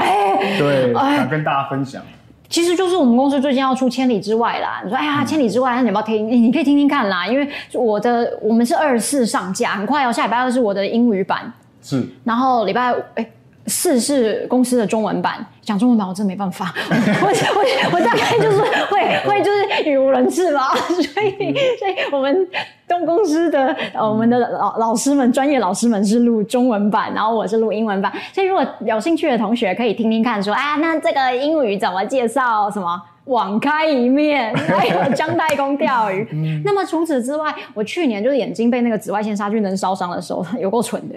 [0.60, 2.02] 对，想跟大家分享。
[2.48, 4.80] 其实就是我们公司最近要出《千里之外》啦。
[4.84, 6.30] 你说，哎呀，《千里之外》，那你要不要听？
[6.30, 7.28] 你可以听听看啦。
[7.28, 11.52] 因为我的我们是二四上架，很快哦，下礼拜二是我的英语版。
[11.82, 12.08] 是。
[12.24, 13.28] 然后礼拜哎。
[13.68, 18.58] 四是公司的中文版，讲中文版我真没办法， 我我我大概就是
[18.90, 22.48] 会 会就是语无伦次吧， 所以所以我们
[22.88, 32.70] 东公司的呃我们的老老师们专业老师们是录中文版，然后我是录英文版，所以如果有兴趣的同学可以听听看，说啊那这个英语怎么介绍？
[32.70, 33.02] 什么？
[33.26, 36.28] 网开一面，还有姜太公钓鱼。
[36.66, 41.16] 那么除此之外，我去年就是眼睛被那个紫外线杀菌灯烧伤的时候， 有够蠢的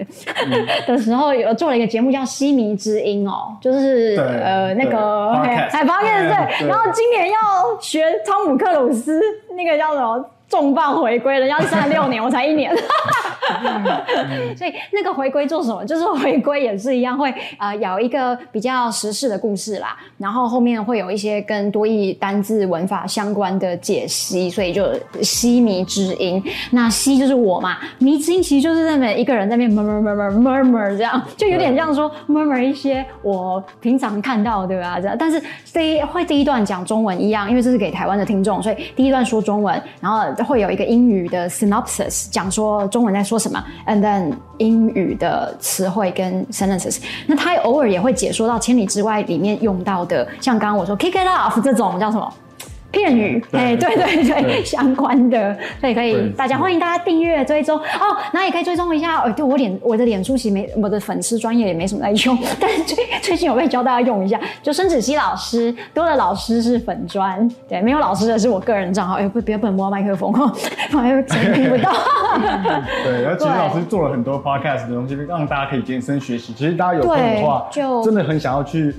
[0.87, 6.67] 的时候，有做了一个节目叫《西迷之音》哦，就是呃那个海发面对。
[6.67, 7.37] 然后今年要
[7.81, 9.21] 学汤姆克鲁斯
[9.55, 10.25] 那个叫什么？
[10.49, 12.73] 重磅回归，人家三十六年，我才一年，
[14.55, 15.83] 所以那个回归做什么？
[15.85, 24.87] 就是回归也是一样，会呃有一个比较时事的故事啦，然后后面会有一些跟多义单字文法相关的解析，所以就
[25.21, 26.41] 西迷之音。
[26.71, 34.97] 那西就是我嘛，迷之音其实就是在那一个人在那边 murmur murmur murmur 这样，就有点像说 murmur 一些我平常看到对吧？
[35.01, 35.43] 这样，但是
[35.73, 40.36] 第一会第一段讲中文一样，因为这是给台湾的听众，所以第一段说中文，然后。
[40.43, 46.99] 会有一个英语的 synopsis，讲说中文在说什么，and then 英语的词汇跟 sentences。
[47.25, 52.33] 那他偶尔也会解说到《千里之外》里面用到的，像刚刚我说 kick it off 这种叫什么？
[52.97, 59.21] 片语，哎，对对对，相关的，所以可以大家欢迎大家订阅追踪哦，那也可以追踪一下。
[59.21, 69.15] 哦，对我脸我的脸书其实没我的粉丝专业也没什么在用， 但是最最近我会教大家用一下，就孙子熙老师多的老师是粉专，对，没有老师的是我个人账号。
[69.15, 70.51] 哎，不，要不能摸麦克风哦，
[70.89, 71.93] 不然听不到。
[73.03, 76.53] 对，然后其实老师做了很多 podcast 的东西，让大家可以健身学习。
[76.53, 78.93] 其实大家有空的话，就真的很想要去。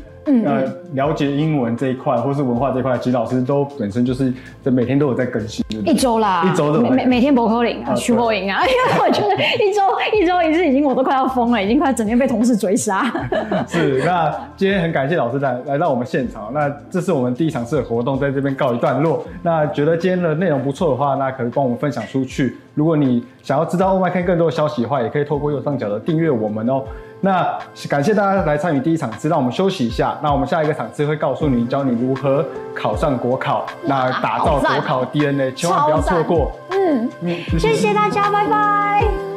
[0.45, 0.65] 呃，
[0.95, 9.83] 了解英文这一块，或是文化这一块，其实老师都本身就是在每天都有在更新，一周啦，一周的每每天博客领啊，去播营啊，因为我觉得一周
[10.17, 13.05] 一周一次已经我都快要疯了，已经快整天被同事追杀。
[13.69, 19.25] 是，那今天很感谢老师来来到我们现场，那这是我们第一场次的活动，在这边告一段落。
[19.43, 22.57] 那觉得今天的内容不错的话，那可以帮我们分享出去。
[22.75, 26.83] 如果你想要知道 o m 看更多的消息的话，也可以透过右上角的订阅我们哦。
[27.21, 27.59] 那
[27.89, 30.17] 感谢大家来参与第一场次，让我们休息一下。
[30.23, 32.45] 那我们下一个场次会告诉你，教你如何
[32.75, 36.53] 考上国考，那打造国考 DNA，千万不要错过。
[36.71, 37.11] 嗯
[37.59, 39.28] 谢谢大家，拜拜。